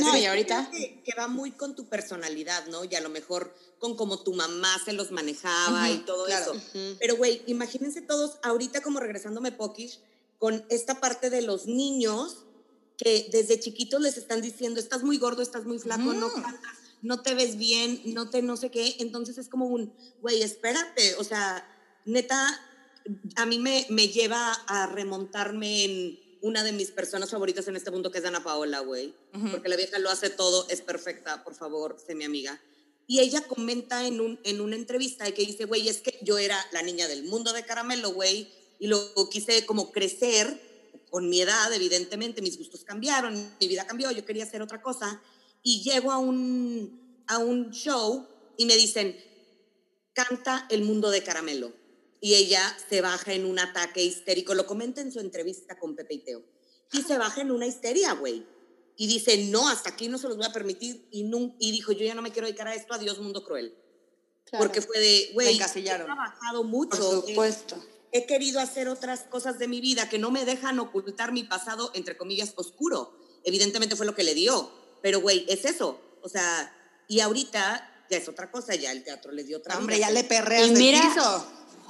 [0.01, 0.71] No, y ahorita...
[0.71, 2.85] Que, va muy con tu personalidad, ¿no?
[2.85, 6.55] Y a lo mejor con cómo tu mamá se los manejaba y todo eso.
[6.99, 10.01] Pero, güey, imagínense todos, ahorita como regresándome Pokish,
[10.39, 12.45] con esta parte de los niños
[12.97, 17.23] que desde chiquitos les están diciendo, estás muy gordo, estás muy flaco, no cantas, no
[17.23, 18.97] te ves bien, no te no sé qué.
[19.01, 21.67] Entonces es como un, güey, espérate, o sea,
[22.05, 22.61] neta,
[23.37, 27.91] a mí me, me lleva a remontarme en una de mis personas favoritas en este
[27.91, 29.15] mundo, que es Ana Paola, güey.
[29.51, 32.61] Porque la vieja lo hace todo, es perfecta, por favor, sé mi amiga.
[33.07, 36.59] Y ella comenta en, un, en una entrevista que dice, güey, es que yo era
[36.73, 40.61] la niña del mundo de caramelo, güey, y luego quise como crecer
[41.11, 45.23] con mi edad, evidentemente, mis gustos cambiaron, mi vida cambió, yo quería hacer otra cosa.
[45.63, 48.27] Y llego a un, a un show
[48.57, 49.17] y me dicen,
[50.13, 51.82] canta El mundo de caramelo
[52.25, 54.55] y ella se baja en un ataque histérico.
[54.55, 56.43] Lo comenta en su entrevista con Pepe y Teo.
[56.93, 58.47] Y se baja en una histeria, güey.
[58.97, 61.09] Y dice, no, hasta aquí no se los voy a permitir.
[61.11, 63.77] Y, y dijo, yo ya no me quiero dedicar a esto, adiós mundo cruel.
[64.57, 66.97] Porque fue de, güey, he trabajado mucho.
[66.97, 67.85] Por supuesto.
[68.13, 71.91] He, querido hacer otras cosas de mi vida que no me dejan ocultar mi pasado,
[71.93, 73.19] entre comillas, oscuro.
[73.43, 74.71] Evidentemente fue lo que le dio.
[75.03, 76.01] Pero, güey, es eso.
[76.23, 76.73] O sea,
[77.09, 80.23] y ahorita ya es otra cosa, ya el teatro le dio otra Hombre, ya le
[80.23, 81.01] perreas y mira,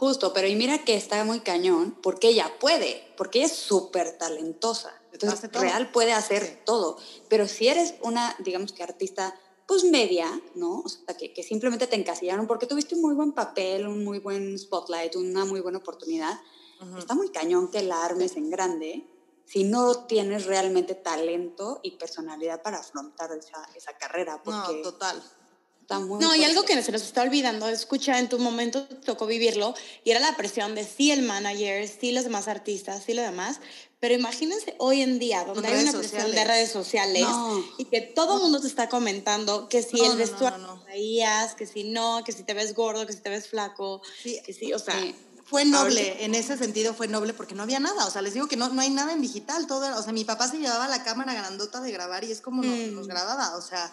[0.03, 4.19] Justo, pero y mira que está muy cañón, porque ella puede, porque ella es súper
[4.19, 5.01] talentosa.
[5.12, 6.97] Entonces, real puede hacer todo.
[7.29, 10.81] Pero si eres una, digamos que artista, pues media, ¿no?
[10.81, 14.19] O sea, que, que, simplemente te encasillaron porque tuviste un muy buen papel, un muy
[14.19, 16.37] buen spotlight, una muy buena oportunidad.
[16.99, 19.07] Está muy cañón que la armes en grande
[19.45, 24.43] si no tienes realmente talento y personalidad para afrontar esa, esa carrera.
[24.43, 25.23] Porque, no, total
[25.98, 29.74] no, y algo que se nos está olvidando, escucha, en tu momento tocó vivirlo
[30.05, 33.61] y era la presión de sí el manager, sí los demás artistas, sí lo demás,
[34.00, 37.26] pero imagínense hoy en día donde hay una presión de redes sociales
[37.78, 41.85] y que todo el mundo te está comentando que si el vestuario traías, que si
[41.85, 44.94] no, que si te ves gordo, que si te ves flaco, que sí, o sea...
[45.44, 48.48] Fue noble, en ese sentido fue noble porque no había nada, o sea, les digo
[48.48, 51.05] que no, no hay nada en digital, todo, o sea, mi papá se llevaba la
[51.05, 53.11] cámara grandota de grabar y es como nos, nos mm.
[53.11, 53.92] grababa, o sea,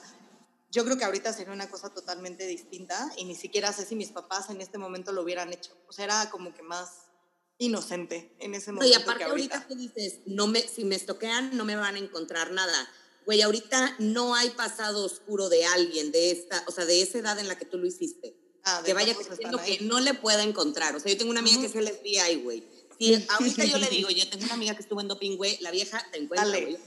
[0.72, 4.12] yo creo que ahorita sería una cosa totalmente distinta y ni siquiera sé si mis
[4.12, 5.76] papás en este momento lo hubieran hecho.
[5.88, 7.10] O sea, era como que más
[7.58, 8.92] inocente en ese momento.
[8.92, 9.68] y aparte ahorita.
[9.68, 12.90] que dices, no me, si me estoquean no me van a encontrar nada.
[13.26, 17.38] Güey, ahorita no hay pasado oscuro de alguien de esta, o sea, de esa edad
[17.38, 18.36] en la que tú lo hiciste.
[18.64, 20.96] Ah, que vaya creciendo que no le pueda encontrar.
[20.96, 22.68] O sea, yo tengo una amiga que es el FBI, güey.
[22.98, 25.72] Si ahorita yo le digo, yo tengo una amiga que estuvo en doping, güey, la
[25.72, 26.78] vieja te encuentra, güey.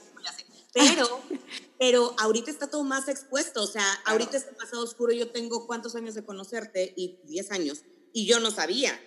[0.73, 1.21] Pero,
[1.79, 5.95] pero ahorita está todo más expuesto, o sea, ahorita este pasado oscuro, yo tengo cuántos
[5.95, 7.83] años de conocerte y 10 años,
[8.13, 8.99] y yo no sabía.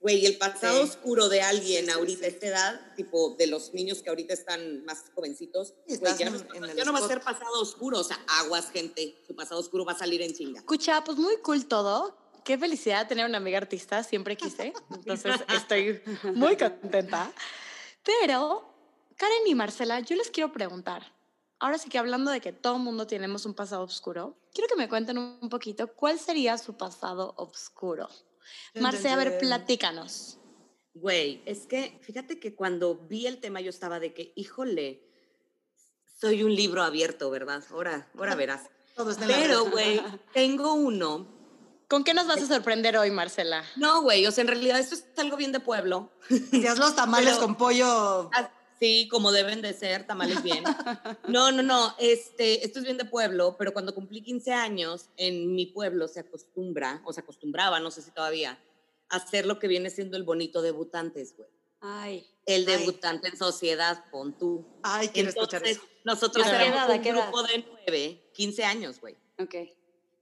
[0.00, 4.08] Güey, el pasado oscuro de alguien ahorita, a esta edad, tipo de los niños que
[4.08, 9.14] ahorita están más jovencitos, ya, no, va a ser pasado oscuro, o sea, aguas, gente,
[9.26, 10.60] su pasado oscuro va a salir en chinga.
[10.60, 12.16] Escucha, pues muy cool todo.
[12.44, 16.00] Qué felicidad tener una amiga artista, siempre quise, entonces estoy
[16.34, 17.30] muy contenta.
[18.02, 18.69] Pero
[19.20, 21.12] Karen y Marcela, yo les quiero preguntar,
[21.58, 24.88] ahora sí que hablando de que todo mundo tenemos un pasado oscuro, quiero que me
[24.88, 28.08] cuenten un poquito cuál sería su pasado oscuro.
[28.76, 30.38] Marcela, a ver, platícanos.
[30.94, 35.06] Güey, es que fíjate que cuando vi el tema yo estaba de que, híjole,
[36.18, 37.62] soy un libro abierto, ¿verdad?
[37.72, 38.70] Ahora, ahora verás.
[39.26, 40.00] Pero, güey,
[40.32, 41.26] tengo uno.
[41.88, 43.64] ¿Con qué nos vas a sorprender hoy, Marcela?
[43.76, 46.10] No, güey, o sea, en realidad esto es algo bien de pueblo.
[46.66, 48.30] haz los tamales con pollo.
[48.80, 50.64] Sí, como deben de ser, tamales bien.
[51.28, 55.54] No, no, no, este, esto es bien de pueblo, pero cuando cumplí 15 años, en
[55.54, 58.58] mi pueblo se acostumbra, o se acostumbraba, no sé si todavía,
[59.10, 61.50] a hacer lo que viene siendo el bonito debutantes, güey.
[61.80, 62.26] Ay.
[62.46, 64.66] El debutante en sociedad, pon tú.
[64.82, 65.82] Ay, quiero escuchar eso.
[66.04, 69.14] Nosotros éramos un grupo de nueve, 15 años, güey.
[69.38, 69.54] Ok.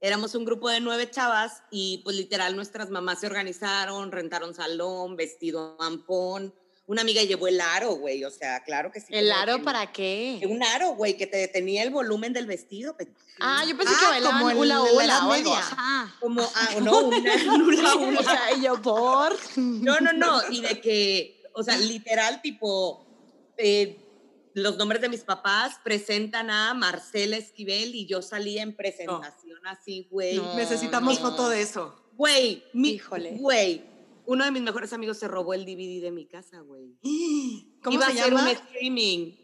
[0.01, 5.15] Éramos un grupo de nueve chavas y pues literal nuestras mamás se organizaron, rentaron salón,
[5.15, 6.53] vestido ampón,
[6.89, 9.05] una amiga llevó el aro, güey, o sea, claro que sí.
[9.11, 10.41] ¿El aro para qué?
[10.49, 12.95] Un aro, güey, que te tenía el volumen del vestido.
[13.39, 15.55] Ah, yo pensé que ah, bailaban como hula hula o algo.
[16.19, 18.19] Como, ah, no, una hula hula.
[18.19, 19.37] o sea, y yo, ¿por?
[19.55, 23.05] No, no, no, y de que, o sea, literal, tipo,
[23.57, 24.03] eh,
[24.55, 30.07] los nombres de mis papás presentan a Marcela Esquivel y yo salí en presentación así,
[30.09, 30.41] güey.
[30.55, 32.03] Necesitamos foto de eso.
[32.13, 33.37] Güey, mi, Híjole.
[33.37, 33.83] Güey,
[34.29, 36.95] uno de mis mejores amigos se robó el DVD de mi casa, güey.
[37.83, 39.35] ¿Cómo Iba a hacer un streaming.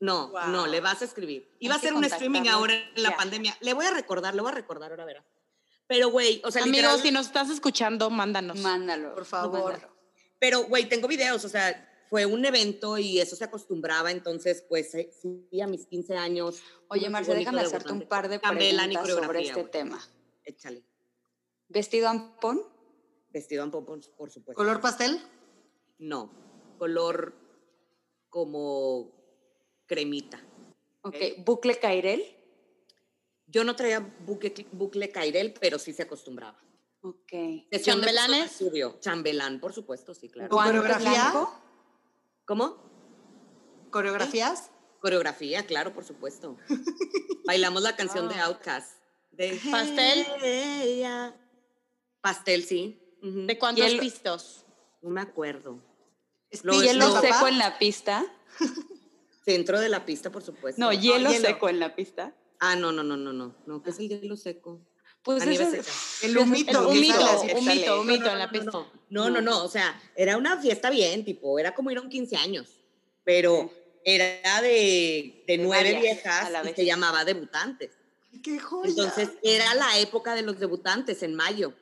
[0.00, 1.46] No, no, le vas a escribir.
[1.58, 3.54] Iba a hacer un streaming ahora en la pandemia.
[3.60, 5.26] Le voy a recordar, le voy a recordar, ahora verás.
[5.86, 8.58] Pero, güey, o sea, Amigos, si nos estás escuchando, mándanos.
[8.60, 9.14] Mándalo.
[9.14, 9.78] Por favor.
[10.38, 14.94] Pero, güey, tengo videos, o sea, fue un evento y eso se acostumbraba, entonces, pues,
[14.94, 16.62] eh, sí, a mis 15 años.
[16.88, 20.00] Oye, Marcia, déjame hacerte un par de preguntas sobre este tema.
[20.44, 20.82] Échale.
[21.68, 22.79] ¿Vestido ampón?
[23.32, 24.56] Vestido en pompons, por supuesto.
[24.60, 25.20] ¿Color pastel?
[25.98, 26.30] No,
[26.78, 27.34] color
[28.28, 29.12] como
[29.86, 30.40] cremita.
[31.02, 32.22] Ok, bucle Cairel.
[33.46, 36.58] Yo no traía bucle, bucle Cairel, pero sí se acostumbraba.
[37.02, 37.30] Ok.
[37.70, 38.52] Sesión de ¿Chambelanes?
[38.52, 38.98] estudio.
[39.00, 40.50] Chambelán, por supuesto, sí, claro.
[40.50, 41.32] ¿Con coreografía?
[42.44, 42.76] ¿Cómo?
[43.90, 44.70] ¿Coreografías?
[45.00, 46.56] Coreografía, claro, por supuesto.
[47.46, 48.98] Bailamos la canción de Outcast.
[49.32, 50.26] De ¿Pastel?
[52.20, 53.00] Pastel, sí.
[53.22, 54.64] ¿De cuántos el- pistos?
[55.02, 55.78] No me acuerdo.
[56.50, 58.24] Hielo seco en la pista.
[59.44, 60.80] Centro de la pista, por supuesto.
[60.80, 61.46] No, hielo, hielo.
[61.46, 62.34] seco en la pista.
[62.58, 63.56] Ah, no, no, no, no, no.
[63.66, 64.80] No, ¿qué es el hielo seco?
[65.22, 65.68] Pues seca.
[66.22, 66.90] El humito.
[66.90, 67.54] El humito, sale así.
[67.56, 68.86] un mito, un mito en la pista.
[69.08, 72.08] No, no, no, o sea, era una fiesta bien, tipo, era como ir a un
[72.10, 72.68] 15 años,
[73.24, 73.70] pero
[74.04, 76.76] era de, de De nueve varias viejas a la y vez.
[76.76, 77.90] se llamaba debutantes.
[78.42, 78.90] ¡Qué joya!
[78.90, 81.74] Entonces, era la época de los debutantes en mayo.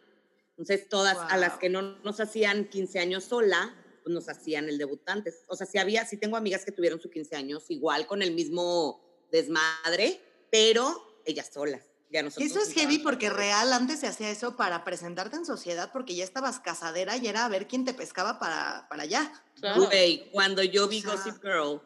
[0.59, 4.77] Entonces, todas a las que no nos hacían 15 años sola, pues nos hacían el
[4.77, 5.45] debutantes.
[5.47, 8.33] O sea, sí había, sí tengo amigas que tuvieron su 15 años igual con el
[8.33, 11.83] mismo desmadre, pero ellas solas.
[12.11, 15.91] Ya nosotros Eso es heavy porque real antes se hacía eso para presentarte en sociedad
[15.93, 19.31] porque ya estabas casadera y era a ver quién te pescaba para, para allá.
[19.61, 19.85] Claro.
[19.85, 21.81] Güey, cuando yo vi O sea- Gossip Girl,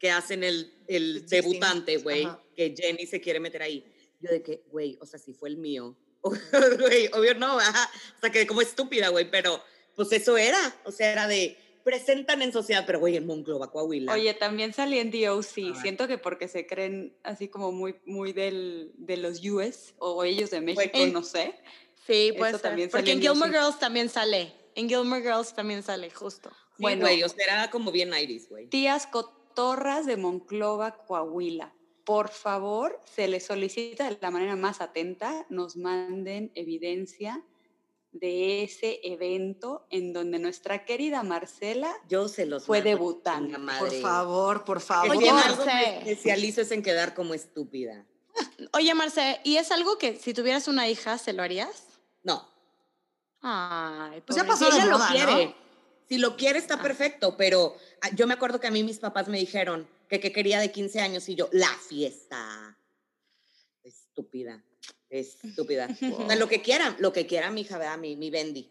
[0.00, 3.84] que hacen el, el debutante, güey, que Jenny se quiere meter ahí,
[4.18, 5.96] yo de que, güey, o sea, si fue el mío.
[6.80, 7.90] Güey, obvio no, ajá.
[8.16, 9.62] O sea, quedé como estúpida, güey, pero
[9.94, 10.58] pues eso era.
[10.84, 14.12] O sea, era de, presentan en sociedad, pero güey, en Monclova, Coahuila.
[14.12, 15.76] Oye, también salí en DOC.
[15.80, 20.50] Siento que porque se creen así como muy, muy del, de los US o ellos
[20.50, 21.54] de México, en- no sé.
[22.04, 22.58] Sí, ser.
[22.60, 23.52] también Porque en Gilmore.
[23.52, 24.52] Girls también sale.
[24.74, 26.50] En Gilmore Girls también sale, justo.
[26.50, 27.02] Sí, bueno.
[27.02, 28.66] güey, o sea, era como bien iris, güey.
[28.66, 31.72] Tías Cotorras de Monclova, Coahuila.
[32.06, 37.42] Por favor, se les solicita de la manera más atenta, nos manden evidencia
[38.12, 44.64] de ese evento en donde nuestra querida Marcela Yo se los Fue debutante, Por favor,
[44.64, 45.16] por favor.
[45.16, 45.48] Oye, Marce.
[45.50, 48.06] algo me especializo es en quedar como estúpida.
[48.72, 51.86] Oye, Marce, ¿y es algo que si tuvieras una hija, se lo harías?
[52.22, 52.48] No,
[53.42, 55.46] Ay, Pues ya pasó ella moda, lo quiere.
[55.46, 55.54] ¿no?
[56.08, 56.62] Si lo quiere, Ah.
[56.62, 60.20] está perfecto, pero ah, yo me acuerdo que a mí mis papás me dijeron que,
[60.20, 62.78] que quería de 15 años y yo, la fiesta.
[63.82, 64.64] Estúpida,
[65.10, 65.88] estúpida.
[66.18, 67.98] O sea, lo que quiera, lo que quiera mi hija, ¿verdad?
[67.98, 68.70] Mi, mi Bendy,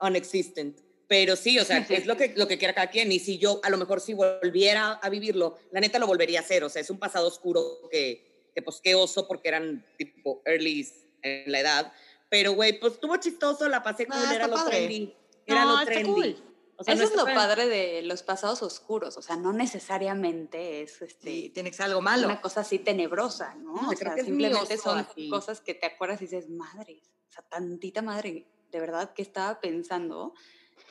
[0.00, 0.80] unexistent.
[1.08, 3.10] Pero sí, o sea, es lo que, lo que quiera cada quien.
[3.10, 6.42] Y si yo, a lo mejor, si volviera a vivirlo, la neta lo volvería a
[6.42, 6.62] hacer.
[6.64, 10.86] O sea, es un pasado oscuro que, que pues, qué oso, porque eran tipo early
[11.22, 11.92] en la edad.
[12.28, 15.14] Pero, güey, pues estuvo chistoso, la pasé cool, Ah, era está lo trendy.
[15.46, 16.36] Era lo está trendy.
[16.78, 16.82] Cool.
[16.82, 21.02] O sea, Eso es lo padre de los pasados oscuros, o sea, no necesariamente es
[21.02, 22.26] este, Sí, tiene que ser algo malo.
[22.26, 23.74] una cosa así tenebrosa, ¿no?
[23.82, 25.28] No, o sea, simplemente son así.
[25.28, 29.60] cosas que te acuerdas y dices, madre, o sea, tantita madre, de verdad que estaba
[29.60, 30.34] pensando,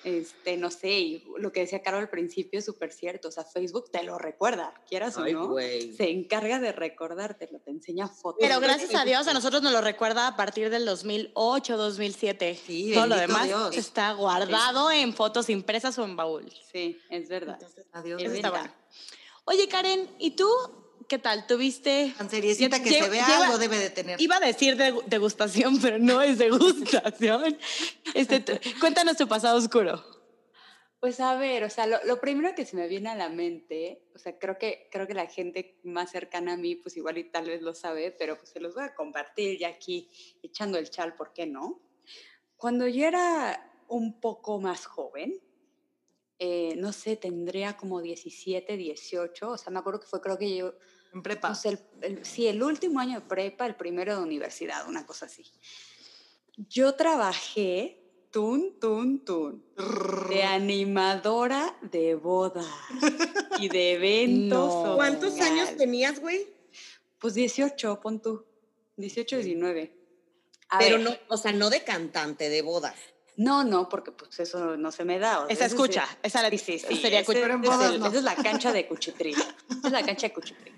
[0.07, 3.43] este, no sé, y lo que decía Caro al principio es súper cierto, o sea,
[3.43, 5.93] Facebook te lo recuerda, quieras Ay, o no, güey.
[5.93, 8.39] se encarga de recordártelo, te enseña fotos.
[8.39, 12.55] Pero gracias a Dios a nosotros nos lo recuerda a partir del 2008, 2007.
[12.65, 13.75] Sí, Todo lo demás Dios.
[13.77, 16.51] está guardado en fotos impresas o en baúl.
[16.71, 17.55] Sí, es verdad.
[17.59, 18.21] Entonces, Adiós.
[18.21, 18.71] Es eso está verdad.
[18.71, 18.87] bueno.
[19.45, 20.47] Oye, Karen, ¿y tú
[21.07, 21.45] qué tal?
[21.47, 22.13] ¿Tuviste...?
[22.17, 24.21] Tan seriecita que Lle- se vea lleva- algo debe de tener.
[24.21, 27.57] Iba a decir degu- degustación, pero no es degustación.
[28.13, 28.43] Este,
[28.79, 30.03] cuéntanos tu pasado oscuro.
[30.99, 34.01] Pues a ver, o sea, lo, lo primero que se me viene a la mente,
[34.15, 37.29] o sea, creo que, creo que la gente más cercana a mí, pues igual y
[37.29, 40.09] tal vez lo sabe, pero pues se los voy a compartir ya aquí
[40.41, 41.79] echando el chal, ¿por qué no?
[42.55, 45.39] Cuando yo era un poco más joven,
[46.39, 50.55] eh, no sé, tendría como 17, 18, o sea, me acuerdo que fue, creo que
[50.55, 50.73] yo,
[51.13, 51.49] En prepa.
[51.49, 55.05] no sé, el, el- sí, el último año de prepa, el primero de universidad, una
[55.05, 55.43] cosa así.
[56.69, 57.99] Yo trabajé,
[58.31, 59.63] tun, tun, tun,
[60.29, 62.65] de animadora de boda
[63.59, 64.73] y de eventos.
[64.85, 64.95] No.
[64.95, 66.47] ¿Cuántos años tenías, güey?
[67.19, 68.45] Pues 18, pon tú.
[68.97, 69.93] 18, 19.
[70.69, 72.95] A Pero ver, no, o sea, no de cantante, de bodas.
[73.37, 75.41] No, no, porque pues eso no se me da.
[75.43, 77.69] o sea, Esa escucha, sí- esa la- sí, sí, sí, sería ese- Pero en es
[77.99, 78.07] no.
[78.07, 79.35] Esa es la cancha de cuchitril.
[79.69, 80.73] Esa es la cancha de cuchitril.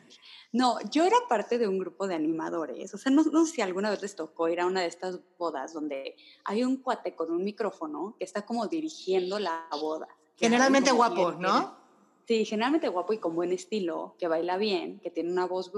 [0.51, 2.93] No, yo era parte de un grupo de animadores.
[2.93, 5.19] O sea, no, no sé si alguna vez les tocó ir a una de estas
[5.37, 10.07] bodas donde hay un cuate con un micrófono que está como dirigiendo la boda.
[10.35, 11.77] Generalmente guapo, bien, ¿no?
[12.27, 15.71] Sí, generalmente guapo y con buen estilo, que baila bien, que tiene una voz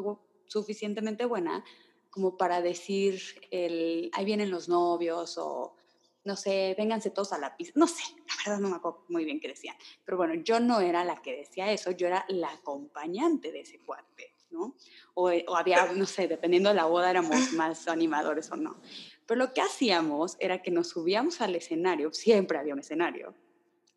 [0.47, 1.63] suficientemente buena
[2.09, 3.21] como para decir,
[3.51, 5.75] el, ahí vienen los novios o,
[6.23, 7.79] no sé, vénganse todos a la pista.
[7.79, 9.75] No sé, la verdad no me acuerdo muy bien qué decían.
[10.05, 13.79] Pero bueno, yo no era la que decía eso, yo era la acompañante de ese
[13.79, 14.75] cuate, ¿no?
[15.13, 18.79] O, o había, no sé, dependiendo de la boda éramos más animadores o no.
[19.25, 23.33] Pero lo que hacíamos era que nos subíamos al escenario, siempre había un escenario,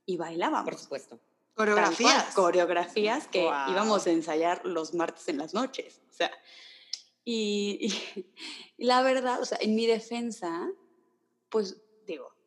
[0.07, 0.65] y bailábamos.
[0.65, 1.21] Por supuesto.
[1.55, 2.35] Coreografías.
[2.35, 6.03] coreografías que íbamos a ensayar los martes en las noches.
[6.11, 6.33] O sea,
[7.25, 7.93] y,
[8.77, 10.69] y, la verdad, o sea, en mi defensa,
[11.49, 11.84] pues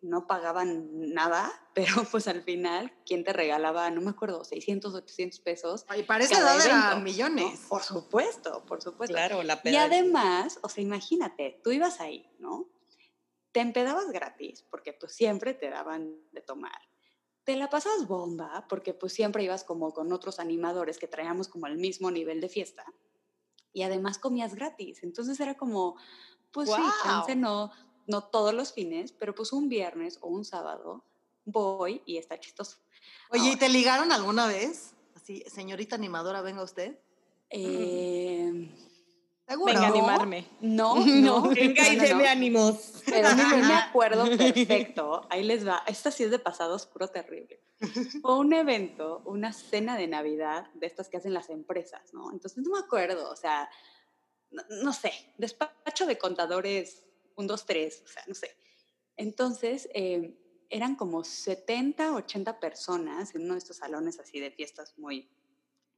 [0.01, 3.89] no pagaban nada, pero pues al final, ¿quién te regalaba?
[3.89, 5.85] No me acuerdo, 600, 800 pesos.
[5.97, 7.65] Y parece edad eran millones.
[7.67, 9.13] por supuesto, por supuesto.
[9.13, 12.69] Claro, la Y además, o sea, imagínate, tú ibas ahí, ¿no?
[13.51, 16.79] Te empedabas gratis, porque pues siempre te daban de tomar.
[17.43, 21.65] Te la pasas bomba, porque pues siempre ibas como con otros animadores que traíamos como
[21.67, 22.85] el mismo nivel de fiesta.
[23.71, 25.01] Y además comías gratis.
[25.01, 25.95] Entonces era como,
[26.51, 27.71] pues sí, chance no,
[28.07, 31.03] no todos los fines, pero pues un viernes o un sábado
[31.45, 32.77] voy y está chistoso.
[33.29, 34.93] Oye, ¿y te ligaron alguna vez?
[35.15, 36.97] Así, señorita animadora, venga usted.
[37.49, 38.69] Eh,
[39.47, 39.73] ¿Seguro?
[39.73, 40.47] Venga a animarme.
[40.61, 41.49] No, no.
[41.49, 43.01] venga y déme ánimos.
[43.05, 45.25] Pero no me acuerdo perfecto.
[45.29, 45.83] Ahí les va.
[45.87, 47.61] Esta sí es de pasado oscuro terrible.
[48.21, 52.31] Fue un evento, una cena de Navidad de estas que hacen las empresas, ¿no?
[52.31, 53.69] Entonces no me acuerdo, o sea,
[54.49, 57.06] no, no sé, despacho de contadores
[57.37, 58.57] un, dos, tres, o sea, no sé.
[59.15, 60.35] Entonces, em,
[60.69, 65.29] eran como 70, 80 personas en uno de estos salones así de fiestas muy,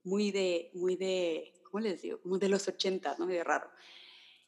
[0.04, 2.22] muy de, muy de, ¿cómo les digo?
[2.22, 3.26] Como de los 80, ¿no?
[3.26, 3.70] De raro.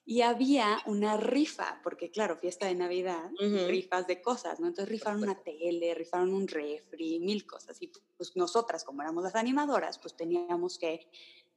[0.04, 3.30] Y había una rifa, porque claro, fiesta de Navidad,
[3.68, 4.68] rifas de cosas, ¿no?
[4.68, 7.80] Entonces rifaron una tele, rifaron un refri, mil cosas.
[7.82, 11.08] Y pues nosotras, como éramos las animadoras, pues teníamos que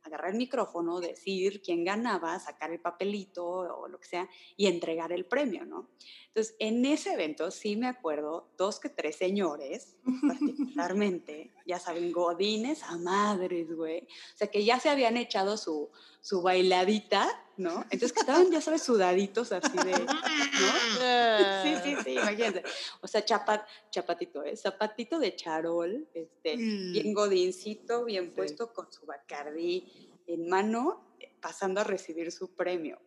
[0.05, 5.13] agarrar el micrófono, decir quién ganaba, sacar el papelito o lo que sea y entregar
[5.13, 5.91] el premio, ¿no?
[6.35, 9.95] Entonces, en ese evento sí me acuerdo dos que tres señores,
[10.26, 14.01] particularmente, ya saben, godines a madres, güey.
[14.01, 17.82] O sea, que ya se habían echado su, su bailadita, ¿no?
[17.85, 21.62] Entonces, que estaban, ya sabes, sudaditos así de, ¿no?
[21.62, 22.64] Sí, sí, sí, imagínense.
[23.01, 24.57] O sea, chapatito, ¿eh?
[24.57, 27.14] Zapatito de charol, este, bien mm.
[27.14, 32.99] godincito, bien puesto con su bacardí en mano, eh, pasando a recibir su premio.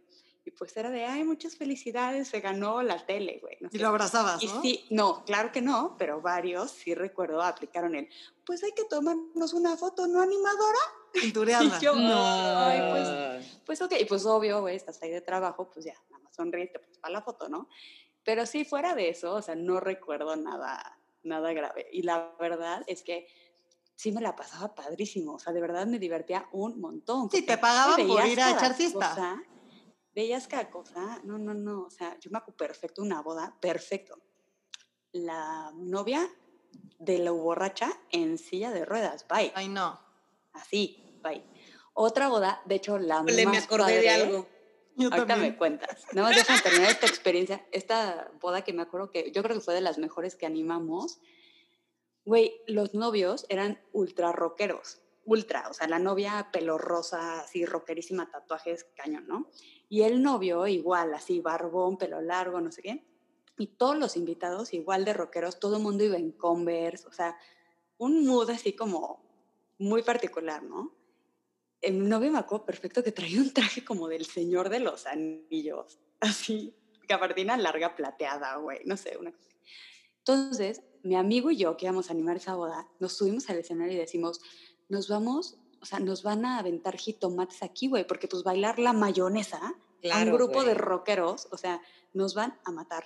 [0.47, 3.57] Y pues era de, ay, muchas felicidades, se ganó la tele, güey.
[3.69, 8.07] y lo abrazabas, y Sí, no, claro que no, pero varios, sí recuerdo, aplicaron el,
[8.45, 10.79] pues hay que tomarnos una foto, ¿no, animadora?
[11.11, 11.65] Pintureada.
[11.65, 12.15] y yo, no.
[12.15, 16.23] ay, pues, pues ok, y pues obvio, güey, estás ahí de trabajo, pues ya, nada
[16.23, 17.67] más sonríes, te pones para la foto, ¿no?
[18.23, 21.89] Pero sí, fuera de eso, o sea, no recuerdo nada, nada grave.
[21.91, 23.27] Y la verdad es que
[23.95, 27.29] sí me la pasaba padrísimo, o sea, de verdad me divertía un montón.
[27.29, 29.43] Sí, te pagaban por ir a echar fiesta
[30.17, 34.17] veías cada cosa, no, no, no, o sea, yo me acuerdo perfecto una boda, perfecto.
[35.11, 36.27] La novia
[36.97, 39.51] de la borracha en silla de ruedas, bye.
[39.53, 40.01] Ay, no.
[40.53, 41.43] Así, bye.
[41.93, 44.47] Otra boda, de hecho, la Le me acordé de algo.
[44.95, 46.07] Yo ahorita me cuentas.
[46.13, 47.67] Nada más déjame terminar esta experiencia.
[47.71, 51.19] Esta boda que me acuerdo que yo creo que fue de las mejores que animamos.
[52.25, 54.99] Güey, los novios eran ultra rockeros.
[55.25, 55.69] Ultra.
[55.69, 59.51] O sea, la novia pelo rosa, así rockerísima, tatuajes, cañón, ¿no?
[59.89, 63.05] Y el novio igual, así, barbón, pelo largo, no sé qué.
[63.57, 67.37] Y todos los invitados igual de rockeros, todo el mundo iba en Converse, o sea,
[67.97, 69.25] un mood así como
[69.79, 70.93] muy particular, ¿no?
[71.81, 75.99] El novio me acuerdo perfecto que traía un traje como del Señor de los Anillos,
[76.19, 76.75] así,
[77.07, 79.49] gabardina larga plateada, güey, no sé, una cosa.
[80.19, 83.95] Entonces, mi amigo y yo que íbamos a animar esa boda, nos subimos al escenario
[83.95, 84.41] y decimos,
[84.89, 88.93] nos vamos o sea, nos van a aventar jitomates aquí, güey, porque pues bailar la
[88.93, 89.75] mayonesa
[90.11, 91.81] a un grupo de rockeros, o sea,
[92.13, 93.05] nos van a matar.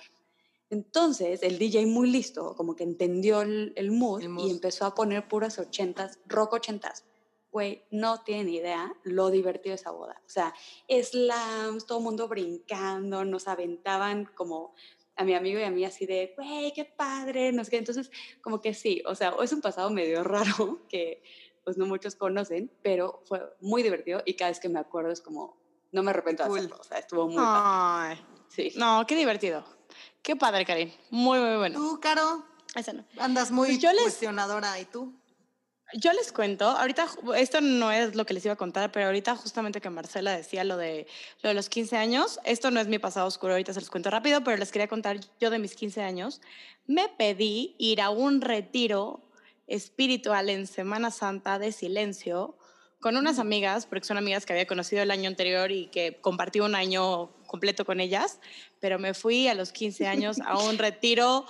[0.70, 5.58] Entonces, el DJ muy listo, como que entendió el, mood, y empezó a poner puras
[5.58, 7.04] ochentas, rock ochentas.
[7.50, 10.22] Güey, no tienen idea lo divertido de esa boda.
[10.24, 10.54] O sea,
[10.88, 14.74] slams, todo el mundo brincando, nos aventaban como
[15.16, 17.76] a mi amigo y a mí así de, güey, qué padre, no sé qué.
[17.76, 18.10] Entonces,
[18.40, 21.22] como que sí, o sea, es un pasado medio raro que
[21.64, 25.20] pues no muchos conocen, pero fue muy divertido y cada vez que me acuerdo es
[25.20, 25.56] como,
[25.92, 28.18] no me arrepiento de hacerlo, o sea, estuvo muy Ay.
[28.48, 28.72] Sí.
[28.76, 29.64] No, qué divertido.
[30.22, 30.92] Qué padre, Karin.
[31.10, 31.78] Muy, muy bueno.
[31.78, 32.44] ¿Tú, Caro?
[32.74, 33.04] Esa no.
[33.18, 35.14] Andas muy pues yo les, cuestionadora, ¿y tú?
[35.94, 37.06] Yo les cuento, ahorita,
[37.36, 40.64] esto no es lo que les iba a contar, pero ahorita justamente que Marcela decía
[40.64, 41.06] lo de,
[41.42, 44.10] lo de los 15 años, esto no es mi pasado oscuro, ahorita se los cuento
[44.10, 46.40] rápido, pero les quería contar yo de mis 15 años.
[46.86, 49.20] Me pedí ir a un retiro
[49.66, 52.56] espiritual en Semana Santa de silencio
[53.00, 56.60] con unas amigas, porque son amigas que había conocido el año anterior y que compartí
[56.60, 58.38] un año completo con ellas,
[58.78, 61.44] pero me fui a los 15 años a un retiro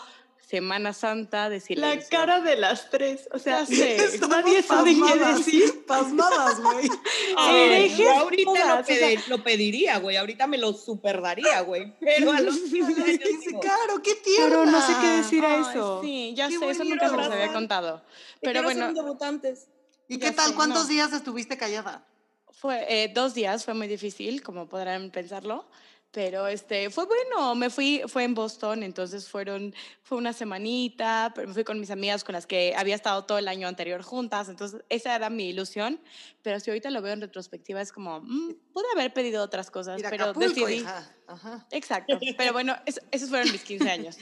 [0.53, 2.03] Semana Santa de silencio.
[2.03, 3.96] La cara de las tres, o sea, sé,
[4.28, 5.86] nadie sabe qué decir.
[5.86, 6.90] Pasmadas, güey.
[7.96, 8.84] yo ahorita
[9.28, 10.18] lo, pediría, güey.
[10.18, 11.94] Ahorita me lo superdaría, güey.
[12.00, 13.20] Pero a los 15 años.
[13.62, 14.48] Claro, qué tierna.
[14.50, 16.03] Pero no sé qué decir a eso.
[16.03, 18.03] Sí, ya sé, eso nunca se los había contado.
[18.42, 18.92] Pero bueno.
[18.92, 19.68] Debutantes.
[20.07, 20.55] ¿Y qué tal?
[20.55, 22.05] ¿Cuántos días estuviste callada?
[22.50, 25.64] Fue eh, dos días, fue muy difícil, como podrán pensarlo.
[26.12, 31.48] Pero este, fue bueno, me fui, fue en Boston, entonces fueron, fue una semanita, pero
[31.48, 34.50] me fui con mis amigas con las que había estado todo el año anterior juntas,
[34.50, 35.98] entonces esa era mi ilusión,
[36.42, 40.02] pero si ahorita lo veo en retrospectiva es como, mm, pude haber pedido otras cosas,
[40.10, 40.84] pero decidí.
[41.26, 41.66] Ajá.
[41.70, 42.76] Exacto, pero bueno,
[43.10, 44.18] esos fueron mis 15 años.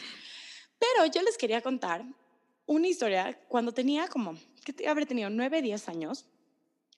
[0.79, 2.05] Pero yo les quería contar
[2.67, 6.27] una historia cuando tenía como, que habré tenido 9, 10 años,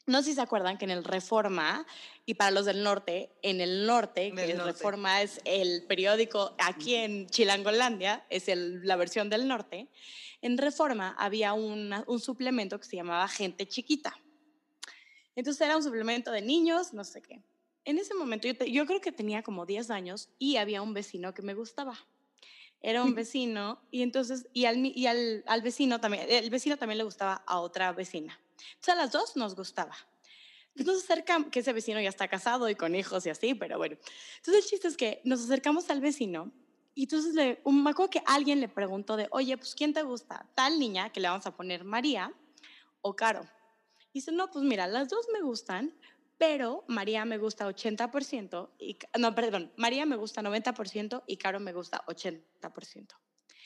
[0.06, 1.86] no sé si se acuerdan que en el Reforma,
[2.26, 6.94] y para los del norte, en el norte, que el Reforma es el periódico aquí
[6.94, 9.88] en Chilangolandia, es la versión del norte,
[10.40, 14.16] en Reforma había un suplemento que se llamaba Gente Chiquita.
[15.36, 17.40] Entonces era un suplemento de niños, no sé qué.
[17.84, 21.32] En ese momento yo, yo creo que tenía como 10 años y había un vecino
[21.32, 21.96] que me gustaba
[22.82, 26.98] era un vecino y entonces y al y al, al, vecino también el vecino también
[26.98, 28.38] le gustaba a otra vecina
[28.70, 29.96] entonces a las dos nos gustaba.
[30.74, 33.76] Entonces nos acercamos, que ese vecino ya está casado y con hijos y así, pero
[33.76, 33.96] bueno.
[34.36, 36.50] Entonces el chiste es que nos acercamos al vecino
[36.94, 40.46] y entonces le, me acuerdo que alguien le preguntó de, oye, pues ¿quién te gusta?
[40.54, 42.32] Tal niña que le vamos a poner María
[43.00, 43.42] o Caro.
[44.12, 45.94] Y dice, no, pues mira, las dos me gustan,
[46.36, 51.72] pero María me gusta 80% y, no, perdón, María me gusta 90% y Caro me
[51.72, 53.08] gusta 80%.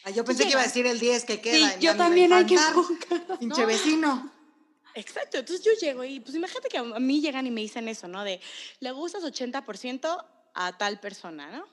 [0.05, 1.71] Ah, yo pensé que iba a decir el 10 que queda.
[1.71, 2.57] Sí, yo también hay que
[3.41, 4.31] Pinche vecino.
[4.97, 8.09] Exacto, entonces yo llego y pues imagínate que a mí llegan y me dicen eso,
[8.09, 8.25] ¿no?
[8.25, 8.41] De,
[8.81, 10.25] le gustas 80%
[10.55, 11.67] a tal persona, ¿no?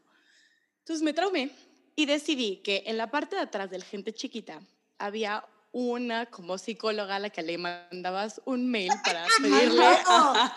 [0.80, 1.50] Entonces me traumé
[1.96, 4.60] y decidí que en la parte de atrás del gente chiquita
[4.98, 9.86] había una como psicóloga a la que le mandabas un mail para pedirle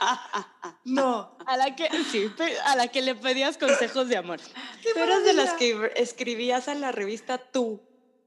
[0.84, 1.38] no.
[1.46, 2.30] A la que sí
[2.64, 4.40] a la que le pedías consejos de amor.
[4.82, 7.80] Tú eras de las que escribías a la revista tú.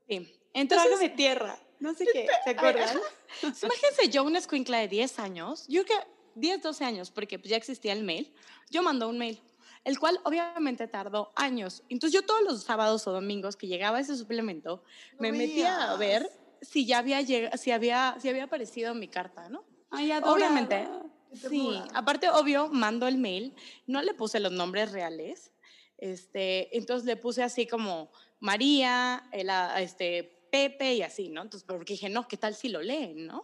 [0.08, 2.98] Sí entonces de tierra no sé qué, ¿se acuerdan?
[3.42, 5.94] Imagínense yo, una escuincla de 10 años, yo que
[6.36, 8.34] 10, 12 años, porque pues ya existía el mail,
[8.70, 9.42] yo mandó un mail,
[9.84, 11.84] el cual obviamente tardó años.
[11.90, 14.84] Entonces yo todos los sábados o domingos que llegaba ese suplemento,
[15.20, 16.30] me metía a ver
[16.62, 19.64] si ya había, si había, si había aparecido mi carta, ¿no?
[19.92, 20.88] Ay, Obviamente.
[21.32, 23.54] Sí, aparte, obvio, mando el mail,
[23.86, 25.52] no le puse los nombres reales,
[25.98, 31.42] este, entonces le puse así como María, el, este, Pepe y así, ¿no?
[31.42, 33.44] Entonces, porque dije, no, ¿qué tal si lo leen, no?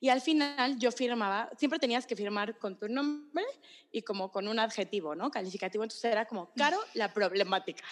[0.00, 3.44] Y al final yo firmaba, siempre tenías que firmar con tu nombre
[3.92, 5.30] y como con un adjetivo, ¿no?
[5.30, 5.84] Calificativo.
[5.84, 7.84] Entonces era como, Caro, la problemática.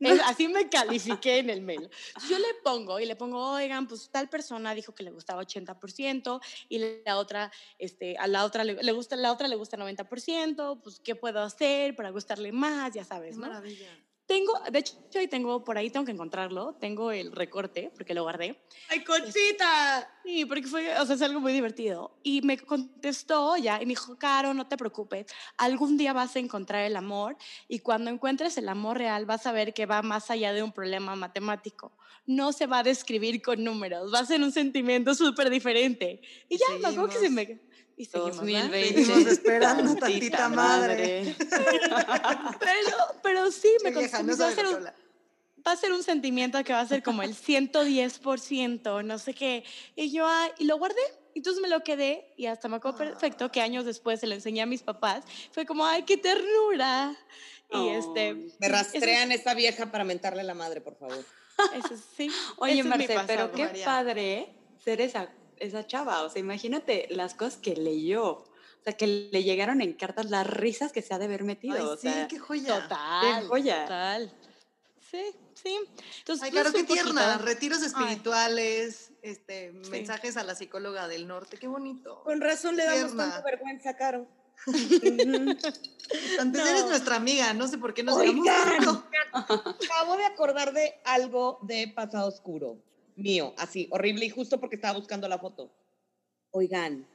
[0.24, 1.88] así me califiqué en el mail.
[2.28, 6.40] Yo le pongo y le pongo, oigan, pues tal persona dijo que le gustaba 80%
[6.68, 11.00] y la otra, este, a la otra le, gusta, la otra le gusta 90%, pues
[11.00, 12.92] ¿qué puedo hacer para gustarle más?
[12.92, 13.46] Ya sabes, ¿no?
[13.46, 13.88] Maravilla.
[14.26, 16.74] Tengo, de hecho, hoy tengo por ahí, tengo que encontrarlo.
[16.80, 18.60] Tengo el recorte porque lo guardé.
[18.88, 20.08] ¡Ay, Conchita!
[20.24, 22.18] Sí, porque fue, o sea, es algo muy divertido.
[22.24, 25.26] Y me contestó ya y me dijo, Caro, no te preocupes.
[25.56, 27.36] Algún día vas a encontrar el amor
[27.68, 30.72] y cuando encuentres el amor real vas a ver que va más allá de un
[30.72, 31.92] problema matemático.
[32.26, 36.20] No se va a describir con números, va a ser un sentimiento súper diferente.
[36.48, 37.60] Y ya, me acuerdo que se me
[37.96, 39.04] y seguimos, 2020.
[39.04, 41.34] Seguimos esperando tantita madre.
[42.60, 44.02] pero, pero sí, me va,
[44.48, 44.84] a ser un,
[45.66, 49.64] va a ser un sentimiento que va a ser como el 110%, no sé qué.
[49.94, 51.00] Y yo, ah, y lo guardé.
[51.34, 54.62] Entonces me lo quedé y hasta me acuerdo perfecto que años después se lo enseñé
[54.62, 55.24] a mis papás.
[55.52, 57.14] Fue como, ay, qué ternura.
[57.70, 58.34] Y este...
[58.58, 61.24] Me rastrean esa vieja para mentarle la madre, por favor.
[61.74, 62.30] Eso sí.
[62.58, 64.48] Oye, Marce, pero qué padre
[64.82, 65.28] ser esa
[65.58, 66.22] esa chava.
[66.22, 68.32] O sea, imagínate las cosas que leyó.
[68.32, 71.96] O sea, que le llegaron en cartas las risas que se ha de haber metido.
[71.96, 72.82] sí, qué joya.
[72.82, 73.40] Total.
[73.42, 73.82] Qué joya.
[73.82, 74.34] Total.
[75.10, 75.22] Sí,
[75.54, 75.78] sí.
[76.18, 77.38] Entonces, Ay, claro, qué tierna.
[77.38, 81.58] Retiros espirituales, este, mensajes a la psicóloga del norte.
[81.58, 82.22] Qué bonito.
[82.22, 84.26] Con razón le damos tanta vergüenza, Caro.
[86.38, 89.04] Antes eres nuestra amiga, no sé por qué nos llamamos.
[89.32, 92.78] Acabo de acordar de algo de pasado oscuro
[93.16, 95.72] mío, así, horrible y justo porque estaba buscando la foto.
[96.50, 97.08] Oigan,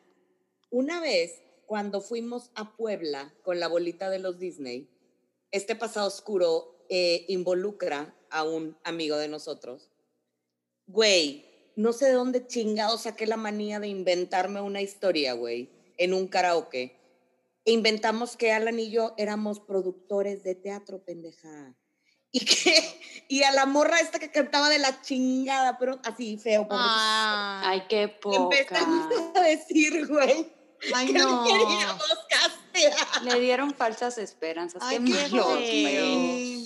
[0.69, 4.89] una vez cuando fuimos a Puebla con la bolita de los Disney,
[5.51, 9.89] este pasado oscuro eh, involucra a un amigo de nosotros.
[10.87, 11.45] Güey,
[11.75, 16.27] no sé de dónde chingado saqué la manía de inventarme una historia, güey, en un
[16.27, 16.97] karaoke.
[17.63, 21.75] E inventamos que Alan y yo éramos productores de teatro, pendeja.
[22.31, 26.67] Y que y a la morra esta que cantaba de la chingada, pero así feo.
[26.69, 27.61] Ah.
[27.65, 28.57] Ay, qué poca.
[28.57, 30.51] Empezaron a decir, güey.
[30.93, 31.43] Ay, que no.
[31.45, 33.23] le queríamos castear.
[33.23, 34.81] Le dieron falsas esperanzas.
[34.83, 36.65] Ay, qué feo.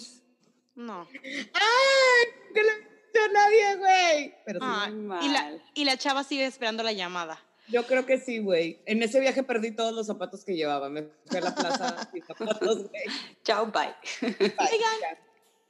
[0.75, 1.07] No.
[1.53, 2.25] ¡Ay!
[2.53, 4.35] Que le a nadie, güey.
[4.45, 4.89] Pero sí, Ah,
[5.21, 7.39] y, la, y la chava sigue esperando la llamada.
[7.67, 8.81] yo creo que sí, güey.
[8.85, 10.89] En ese viaje perdí todos los zapatos que llevaba.
[10.89, 13.03] Me fui a la plaza sin zapatos, güey.
[13.43, 13.95] Chao, bye.
[14.21, 15.17] Oigan,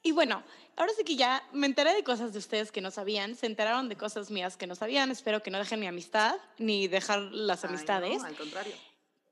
[0.06, 0.44] y bueno,
[0.76, 3.90] ahora sí que ya me enteré de cosas de ustedes que no sabían, se enteraron
[3.90, 7.64] de cosas mías que no sabían, espero que no dejen mi amistad ni dejar las
[7.64, 8.24] Ay, no, amistades.
[8.24, 8.76] al contrario.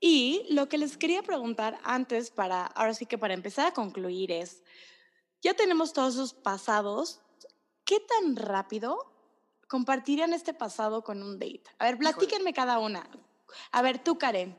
[0.00, 4.32] Y lo que les quería preguntar antes, para, ahora sí que para empezar a concluir
[4.32, 4.64] es,
[5.40, 7.20] ya tenemos todos sus pasados,
[7.84, 8.98] ¿qué tan rápido
[9.68, 11.62] compartirían este pasado con un date?
[11.78, 13.08] A ver, platíquenme cada una.
[13.70, 14.58] A ver, tú, Karen,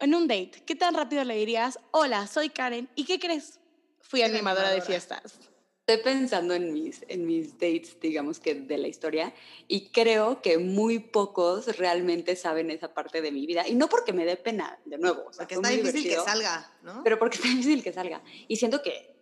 [0.00, 3.59] en un date, ¿qué tan rápido le dirías, hola, soy Karen, ¿y qué crees?
[4.10, 5.38] Fui animadora de fiestas.
[5.86, 9.32] Estoy pensando en mis, en mis dates, digamos que de la historia,
[9.68, 13.68] y creo que muy pocos realmente saben esa parte de mi vida.
[13.68, 15.26] Y no porque me dé pena, de nuevo.
[15.28, 17.04] O sea, Porque está difícil que salga, ¿no?
[17.04, 18.20] Pero porque está difícil que salga.
[18.48, 19.16] Y siento que,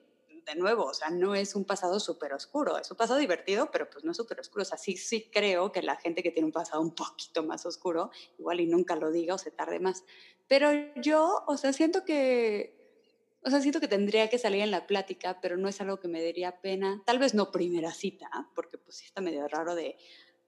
[0.46, 2.78] de nuevo, o sea, no es un pasado súper oscuro.
[2.78, 4.62] Es un pasado divertido, pero pues no es súper oscuro.
[4.62, 7.66] O sea, sí, sí creo que la gente que tiene un pasado un poquito más
[7.66, 10.04] oscuro, igual y nunca lo diga o se tarde más.
[10.46, 12.77] Pero yo, o sea, siento que
[13.42, 16.08] o sea, siento que tendría que salir en la plática, pero no es algo que
[16.08, 17.02] me daría pena.
[17.06, 19.96] Tal vez no primera cita, porque pues sí está medio raro de,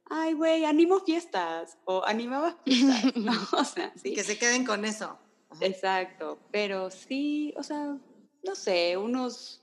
[0.06, 3.32] ay, güey, animo fiestas o animaba fiestas, ¿no?
[3.52, 4.14] O sea, sí.
[4.14, 5.18] Que se queden con eso.
[5.50, 5.66] Ajá.
[5.66, 7.96] Exacto, pero sí, o sea,
[8.42, 9.62] no sé, unos,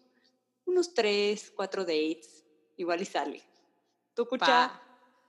[0.66, 3.44] unos tres, cuatro dates, igual y sale.
[4.14, 4.46] ¿Tú, Cucha?
[4.46, 4.84] Pa.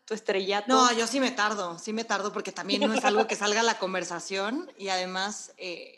[0.08, 0.68] ¿Tu estrellato?
[0.68, 3.60] No, yo sí me tardo, sí me tardo porque también no es algo que salga
[3.60, 5.97] a la conversación y además, eh,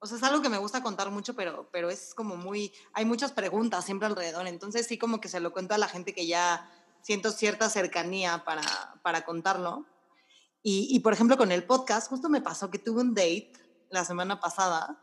[0.00, 3.04] o sea, es algo que me gusta contar mucho, pero, pero es como muy, hay
[3.04, 6.26] muchas preguntas siempre alrededor, entonces sí como que se lo cuento a la gente que
[6.26, 6.70] ya
[7.02, 8.62] siento cierta cercanía para,
[9.02, 9.86] para contarlo.
[10.62, 13.52] Y, y, por ejemplo con el podcast, justo me pasó que tuve un date
[13.90, 15.02] la semana pasada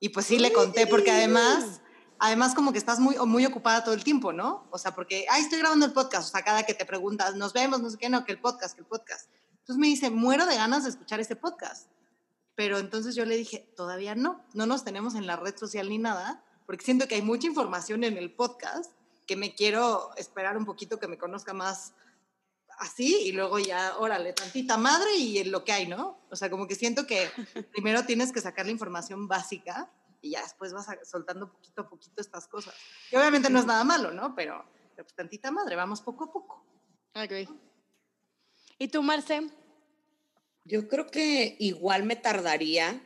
[0.00, 1.80] y pues sí le conté porque además...
[2.18, 4.66] Además, como que estás muy, muy ocupada todo el tiempo, ¿no?
[4.70, 6.28] O sea, porque, ay, estoy grabando el podcast.
[6.28, 8.74] O sea, cada que te preguntas, nos vemos, no sé qué, no, que el podcast,
[8.74, 9.28] que el podcast.
[9.50, 11.90] Entonces me dice, muero de ganas de escuchar este podcast.
[12.56, 15.98] Pero entonces yo le dije, todavía no, no nos tenemos en la red social ni
[15.98, 18.90] nada, porque siento que hay mucha información en el podcast
[19.26, 21.92] que me quiero esperar un poquito que me conozca más
[22.78, 26.18] así y luego ya, órale, tantita madre y en lo que hay, ¿no?
[26.30, 27.28] O sea, como que siento que
[27.72, 29.90] primero tienes que sacar la información básica
[30.22, 32.74] y ya después vas soltando poquito a poquito estas cosas.
[33.10, 34.34] Que obviamente no es nada malo, ¿no?
[34.34, 36.64] Pero, pero pues tantita madre, vamos poco a poco.
[37.14, 37.50] Ok.
[38.78, 39.50] ¿Y tú, Marce?
[40.66, 43.00] Yo creo que igual me tardaría.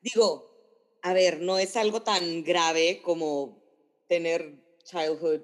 [0.00, 0.50] Digo,
[1.02, 3.62] a ver, no es algo tan grave como
[4.08, 4.54] tener
[4.84, 5.42] childhood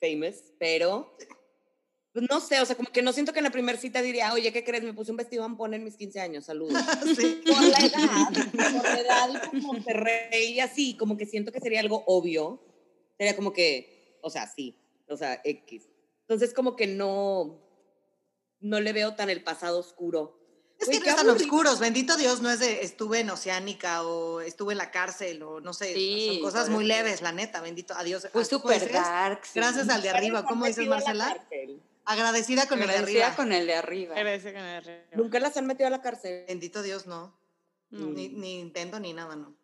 [0.00, 1.16] famous, pero
[2.12, 4.32] pues, no sé, o sea, como que no siento que en la primera cita diría,
[4.34, 4.82] oye, ¿qué crees?
[4.82, 6.74] Me puse un vestido ampón en mis 15 años, saludos.
[7.16, 7.42] Sí.
[7.46, 11.80] por la edad, por la edad por Monterrey y así, como que siento que sería
[11.80, 12.60] algo obvio.
[13.16, 14.76] Sería como que, o sea, sí,
[15.08, 15.88] o sea, X.
[16.22, 17.60] Entonces como que no,
[18.60, 20.41] no le veo tan el pasado oscuro.
[20.82, 21.46] Es que no están aburrido.
[21.46, 25.60] oscuros, bendito Dios, no es de estuve en Oceánica o estuve en la cárcel o
[25.60, 28.22] no sé, Sí, son cosas muy leves, la neta, bendito a Dios.
[28.22, 29.40] Fue Ah, ¿cómo súper dark.
[29.44, 29.52] sí.
[29.54, 31.36] Gracias al de arriba, ¿cómo dices Marcela?
[32.04, 33.36] Agradecida con el de Agradecida arriba.
[33.36, 34.14] con el de arriba.
[34.16, 35.02] Agradece con el rey.
[35.14, 36.44] Nunca las han metido a la cárcel.
[36.48, 37.32] Bendito Dios, no.
[37.90, 39.54] Ni, ni intento ni nada, no.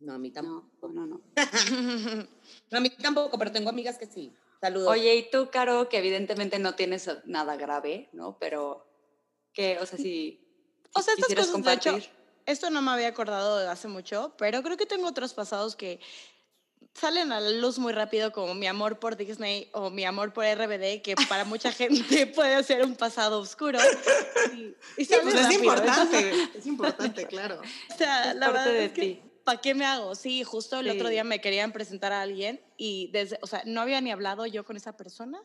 [0.00, 0.88] No, a mí tampoco.
[0.88, 1.20] No, no, no.
[2.70, 4.32] No, a mí tampoco, pero tengo amigas que sí.
[4.60, 4.88] Saludos.
[4.88, 8.36] Oye, y tú, Caro, que evidentemente no tienes nada grave, ¿no?
[8.40, 8.84] Pero,
[9.54, 9.78] ¿qué?
[9.80, 10.40] O sea, si,
[10.92, 12.10] O sea, estas cosas, de hecho, compartir.
[12.46, 16.00] esto no me había acordado de hace mucho, pero creo que tengo otros pasados que
[16.92, 20.44] salen a la luz muy rápido, como mi amor por Disney o mi amor por
[20.44, 23.78] RBD, que para mucha gente puede ser un pasado oscuro.
[24.54, 25.60] Y, y Sí, sale pues es rápido.
[25.64, 27.60] importante, es importante, claro.
[27.92, 29.22] O sea, Es la verdad es que.
[29.44, 30.14] ¿para qué me hago?
[30.14, 33.82] Sí, justo el otro día me querían presentar a alguien y desde, o sea, no
[33.82, 35.42] había ni hablado yo con esa persona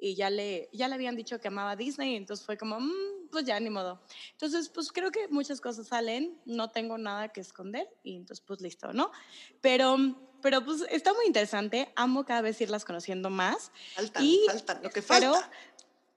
[0.00, 3.44] y ya le, ya le habían dicho que amaba Disney, entonces fue como, "Mm, pues
[3.44, 4.00] ya, ni modo.
[4.32, 8.60] Entonces, pues creo que muchas cosas salen, no tengo nada que esconder y entonces, pues
[8.60, 9.12] listo, ¿no?
[9.60, 9.96] Pero,
[10.42, 13.70] pero pues está muy interesante, amo cada vez irlas conociendo más.
[13.94, 15.50] Faltan, Y faltan, lo que Espero, falta.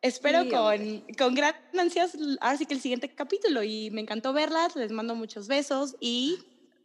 [0.02, 4.34] espero Sí, con, con gran ansias, ahora sí que el siguiente capítulo y me encantó
[4.34, 6.40] verlas, les mando muchos besos y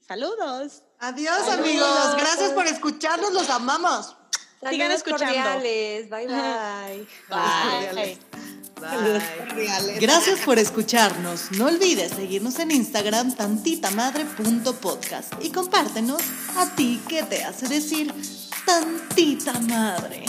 [0.07, 0.83] saludos.
[0.99, 1.59] Adiós, Saludos.
[1.69, 2.15] amigos.
[2.17, 4.17] Gracias por escucharnos, los amamos.
[4.61, 5.25] Sigan Saludos escuchando.
[5.35, 6.11] cordiales.
[6.11, 7.07] Bye, bye.
[7.29, 7.93] Bye.
[7.95, 8.19] Bye.
[8.81, 9.99] Bye.
[10.01, 11.53] Gracias por escucharnos.
[11.53, 16.23] No olvides seguirnos en Instagram tantitamadre.podcast y compártenos
[16.57, 18.13] a ti qué te hace decir
[18.65, 20.25] tantita madre.